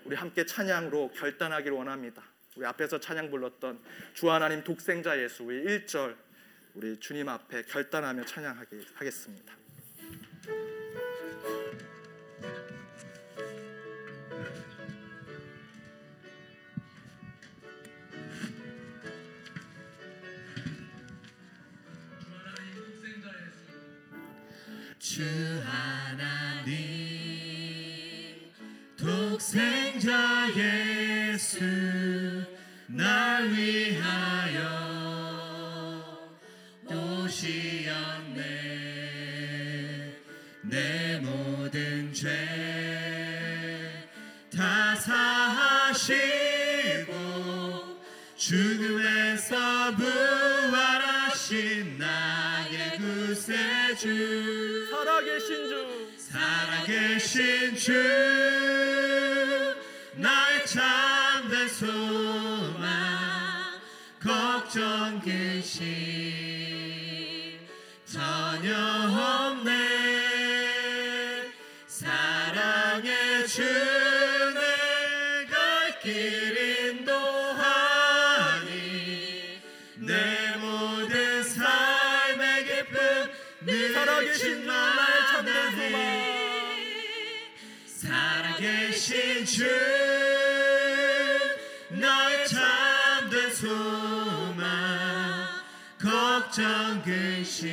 우리 0.03 0.15
함께 0.15 0.45
찬양으로 0.45 1.11
결단하기를 1.11 1.77
원합니다. 1.77 2.23
우리 2.55 2.65
앞에서 2.65 2.99
찬양 2.99 3.31
불렀던 3.31 3.81
주 4.13 4.29
하나님 4.29 4.63
독생자 4.63 5.19
예수 5.21 5.43
의 5.51 5.65
1절 5.65 6.15
우리 6.75 6.99
주님 6.99 7.29
앞에 7.29 7.63
결단하며 7.63 8.25
찬양하겠습니다. 8.25 9.62
주 25.13 25.21
하나님 25.63 26.73
독생자 28.97 30.47
예수 30.57 31.59
날 32.87 33.47
위하여 33.51 34.63
오시었네. 36.89 38.41
내 40.63 41.19
모든 41.19 42.11
죄 42.11 42.63
다 44.55 44.95
사하시고 44.95 46.13
죽음에서 48.35 49.95
부활하신 49.95 51.99
나의 51.99 52.97
구세주 52.97 54.82
살아계신 55.23 55.69
주. 55.69 56.11
살아계신 56.17 57.75
주 57.77 57.93
나의 60.15 60.65
참된 60.65 61.67
소망 61.69 62.83
걱정 64.21 65.21
근심 65.21 65.89
전혀 68.05 68.75
없네 68.75 70.02
나의 91.89 92.47
참된 92.47 93.53
소망 93.53 94.63
걱정 96.01 97.01
근심 97.03 97.69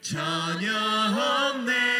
전혀 0.00 0.70
없네 0.70 1.93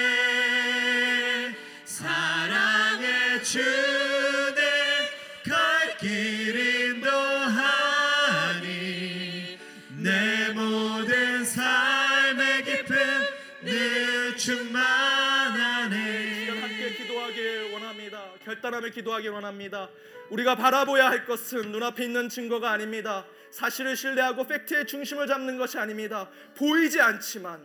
결단하며 18.64 18.88
기도하길 18.88 19.30
원합니다. 19.30 19.90
우리가 20.30 20.54
바라보야 20.54 21.10
할 21.10 21.26
것은 21.26 21.70
눈앞에 21.70 22.04
있는 22.04 22.30
증거가 22.30 22.70
아닙니다. 22.70 23.26
사실을 23.50 23.94
신뢰하고 23.94 24.46
팩트의 24.46 24.86
중심을 24.86 25.26
잡는 25.26 25.58
것이 25.58 25.78
아닙니다. 25.78 26.30
보이지 26.56 27.00
않지만 27.00 27.62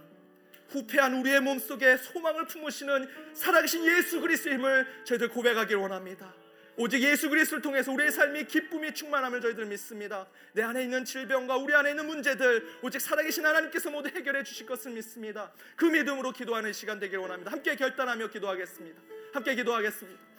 후패한 0.69 1.15
우리의 1.15 1.39
몸속에 1.39 1.97
소망을 1.97 2.45
품으시는 2.47 3.07
살아계신 3.33 3.85
예수 3.85 4.19
그리스도의 4.19 4.57
힘을 4.57 4.87
저희들 5.05 5.29
고백하길 5.29 5.77
원합니다. 5.77 6.33
오직 6.75 7.01
예수 7.01 7.29
그리스도를 7.29 7.61
통해서 7.61 7.91
우리의 7.91 8.11
삶이 8.11 8.45
기쁨이 8.45 8.93
충만함을 8.93 9.41
저희들 9.41 9.65
믿습니다. 9.65 10.27
내 10.53 10.63
안에 10.63 10.83
있는 10.83 11.05
질병과 11.05 11.57
우리 11.57 11.73
안에 11.73 11.91
있는 11.91 12.07
문제들 12.07 12.79
오직 12.81 13.01
살아계신 13.01 13.45
하나님께서 13.45 13.89
모두 13.89 14.09
해결해 14.09 14.43
주실 14.43 14.65
것을 14.65 14.91
믿습니다. 14.91 15.51
그 15.75 15.85
믿음으로 15.85 16.31
기도하는 16.31 16.71
시간 16.73 16.99
되길 16.99 17.17
원합니다. 17.17 17.51
함께 17.51 17.75
결단하며 17.75 18.29
기도하겠습니다. 18.29 19.01
함께 19.33 19.55
기도하겠습니다. 19.55 20.29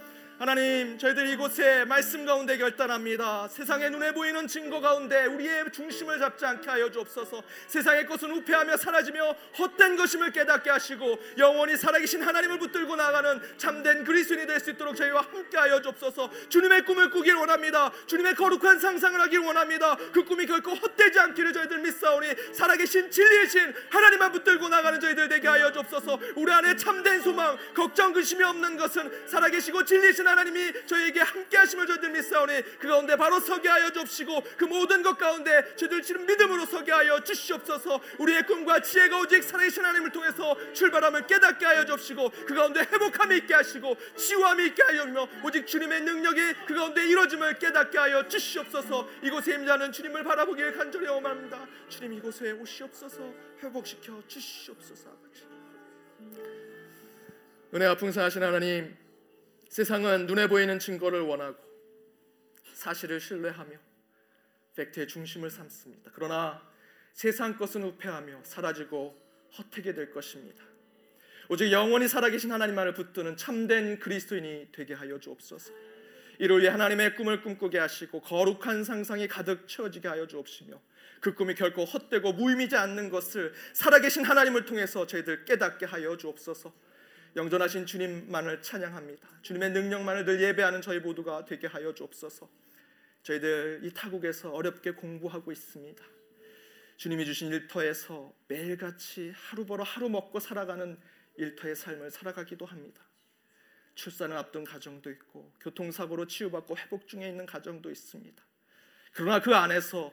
하나님, 0.41 0.97
저희들 0.97 1.29
이곳에 1.29 1.85
말씀 1.85 2.25
가운데 2.25 2.57
결단합니다. 2.57 3.47
세상의 3.49 3.91
눈에 3.91 4.15
보이는 4.15 4.47
증거 4.47 4.81
가운데 4.81 5.27
우리의 5.27 5.67
중심을 5.71 6.19
잡지 6.19 6.47
않게 6.47 6.67
하여 6.71 6.91
주옵소서. 6.91 7.43
세상의 7.67 8.07
것은 8.07 8.31
우패하며 8.31 8.79
사라지며 8.79 9.37
헛된 9.59 9.97
것임을 9.97 10.33
깨닫게 10.33 10.71
하시고 10.71 11.19
영원히 11.37 11.77
살아계신 11.77 12.23
하나님을 12.23 12.59
붙들고 12.59 12.97
나가는 12.97 13.39
참된 13.59 14.03
그리스도인이 14.03 14.47
될 14.47 14.61
수 14.61 14.71
있도록 14.71 14.97
저희와 14.97 15.21
함께 15.31 15.59
하여 15.59 15.83
주옵소서. 15.83 16.31
주님의 16.49 16.87
꿈을 16.87 17.11
꾸길 17.11 17.35
원합니다. 17.35 17.93
주님의 18.07 18.35
거룩한 18.35 18.79
상상을 18.79 19.21
하길 19.21 19.41
원합니다. 19.41 19.95
그 20.11 20.25
꿈이 20.25 20.47
결코 20.47 20.73
헛되지 20.73 21.19
않기를 21.19 21.53
저희들 21.53 21.81
믿사오니 21.81 22.29
살아계신 22.55 23.11
진리이신 23.11 23.75
하나님만 23.91 24.33
붙들고 24.33 24.71
나가는 24.71 24.99
저희들 24.99 25.29
되게 25.29 25.49
하여 25.49 25.71
주옵소서. 25.71 26.19
우리 26.37 26.51
안에 26.51 26.77
참된 26.77 27.21
소망, 27.21 27.59
걱정 27.75 28.15
근심이 28.15 28.43
없는 28.43 28.79
것은 28.79 29.29
살아계시고 29.29 29.85
진리이신 29.85 30.30
하나님이 30.31 30.87
저희에게 30.87 31.21
함께 31.21 31.57
하심을 31.57 31.87
저희들 31.87 32.11
믿사오니 32.11 32.79
그 32.79 32.89
가운데 32.89 33.17
바로 33.17 33.41
서게 33.41 33.69
하여 33.69 33.91
주옵시고 33.91 34.43
그 34.57 34.65
모든 34.65 35.03
것 35.03 35.19
가운데 35.19 35.75
저희들 35.77 36.03
지금 36.03 36.27
믿음으로 36.27 36.67
서게 36.67 36.93
하여 36.93 37.23
주시옵소서. 37.23 38.01
우리의 38.19 38.47
꿈과 38.47 38.81
지혜가 38.81 39.19
오직 39.19 39.43
살아계신 39.43 39.85
하나님을 39.85 40.13
통해서 40.13 40.57
출발함을 40.73 41.27
깨닫게 41.27 41.65
하여 41.67 41.85
주옵시고 41.85 42.31
그 42.47 42.55
가운데 42.55 42.81
회복함이 42.81 43.37
있게 43.39 43.55
하시고 43.55 43.97
치유함이 44.17 44.67
있게 44.67 44.83
하여 44.83 45.05
주며 45.05 45.29
오직 45.45 45.67
주님의 45.67 46.03
능력이 46.03 46.41
그 46.67 46.75
가운데 46.75 47.07
이루어짐을 47.07 47.59
깨닫게 47.59 47.99
하여 47.99 48.27
주시옵소서. 48.29 49.09
이곳에 49.23 49.55
임자는 49.55 49.93
주님을 49.93 50.25
바라보기를 50.25 50.77
간절히 50.77 51.07
원합니다. 51.09 51.67
주님 51.89 52.13
이곳에 52.15 52.53
오시옵소서. 52.53 53.33
회복시켜 53.63 54.23
주시옵소서 54.27 55.11
아버지. 55.11 55.45
은혜가 57.73 57.97
풍성하신 57.97 58.43
하나님 58.43 59.00
세상은 59.71 60.27
눈에 60.27 60.49
보이는 60.49 60.81
증거를 60.81 61.21
원하고 61.21 61.57
사실을 62.73 63.21
신뢰하며 63.21 63.71
팩트의 64.75 65.07
중심을 65.07 65.49
삼습니다. 65.49 66.11
그러나 66.13 66.61
세상 67.13 67.57
것은 67.57 67.85
우패하며 67.85 68.41
사라지고 68.43 69.17
헛되게 69.57 69.95
될 69.95 70.11
것입니다. 70.11 70.65
오직 71.49 71.71
영원히 71.71 72.09
살아계신 72.09 72.51
하나님만을 72.51 72.95
붙드는 72.95 73.37
참된 73.37 74.01
그리스도인이 74.01 74.71
되게 74.73 74.93
하여 74.93 75.21
주옵소서. 75.21 75.73
이를 76.41 76.61
위해 76.61 76.71
하나님의 76.71 77.15
꿈을 77.15 77.41
꿈꾸게 77.41 77.79
하시고 77.79 78.23
거룩한 78.23 78.83
상상이 78.83 79.29
가득 79.29 79.69
채워지게 79.69 80.09
하여 80.09 80.27
주옵시며 80.27 80.81
그 81.21 81.35
꿈이 81.35 81.55
결코 81.55 81.85
헛되고 81.85 82.33
무의미지 82.33 82.75
않는 82.75 83.09
것을 83.09 83.53
살아계신 83.75 84.25
하나님을 84.25 84.65
통해서 84.65 85.07
저희들 85.07 85.45
깨닫게 85.45 85.87
하여 85.87 86.17
주옵소서. 86.17 86.73
영전하신 87.37 87.87
주님만을 87.87 88.63
찬양합니다. 88.63 89.29
주님의 89.43 89.71
능력만을 89.71 90.25
늘 90.25 90.43
예배하는 90.43 90.83
저희 90.83 90.99
모두가 90.99 91.45
되게 91.45 91.67
하여 91.67 91.95
주옵소서. 91.95 92.49
저희들 93.23 93.81
이 93.85 93.93
타국에서 93.93 94.53
어렵게 94.53 94.93
공부하고 94.93 95.53
있습니다. 95.53 96.03
주님이 96.97 97.25
주신 97.25 97.49
일터에서 97.49 98.33
매일같이 98.49 99.33
하루 99.35 99.65
벌어 99.65 99.85
하루 99.85 100.09
먹고 100.09 100.41
살아가는 100.41 100.99
일터의 101.37 101.77
삶을 101.77 102.11
살아가기도 102.11 102.67
합니다. 102.67 103.03
출산을 103.95 104.37
앞둔 104.37 104.65
가정도 104.65 105.11
있고 105.11 105.53
교통사고로 105.61 106.27
치유받고 106.27 106.77
회복 106.77 107.07
중에 107.07 107.29
있는 107.29 107.47
가정도 107.47 107.91
있습니다. 107.91 108.43
그러나 109.13 109.41
그 109.41 109.55
안에서 109.55 110.13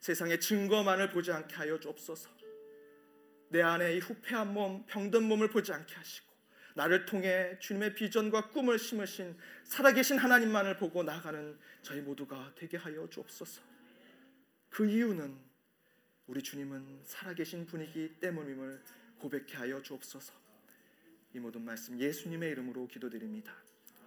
세상의 0.00 0.40
증거만을 0.40 1.10
보지 1.10 1.30
않게 1.30 1.54
하여 1.54 1.78
주옵소서. 1.78 2.30
내 3.50 3.62
안에 3.62 3.96
이 3.96 3.98
후패한 3.98 4.52
몸, 4.52 4.86
병든 4.86 5.24
몸을 5.24 5.48
보지 5.48 5.72
않게 5.72 5.94
하시고 5.94 6.29
나를 6.74 7.04
통해 7.04 7.58
주님의 7.58 7.94
비전과 7.94 8.50
꿈을 8.50 8.78
심으신 8.78 9.36
살아계신 9.64 10.18
하나님만을 10.18 10.76
보고 10.76 11.02
나가는 11.02 11.58
저희 11.82 12.00
모두가 12.00 12.52
되게 12.54 12.76
하여 12.76 13.08
주옵소서. 13.08 13.62
그 14.68 14.86
이유는 14.86 15.36
우리 16.26 16.42
주님은 16.42 17.00
살아계신 17.04 17.66
분이기 17.66 18.16
때문임을 18.20 18.80
고백해 19.18 19.54
하여 19.54 19.82
주옵소서. 19.82 20.32
이 21.34 21.38
모든 21.38 21.64
말씀 21.64 21.98
예수님의 21.98 22.50
이름으로 22.52 22.86
기도드립니다. 22.88 23.52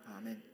아멘. 0.06 0.53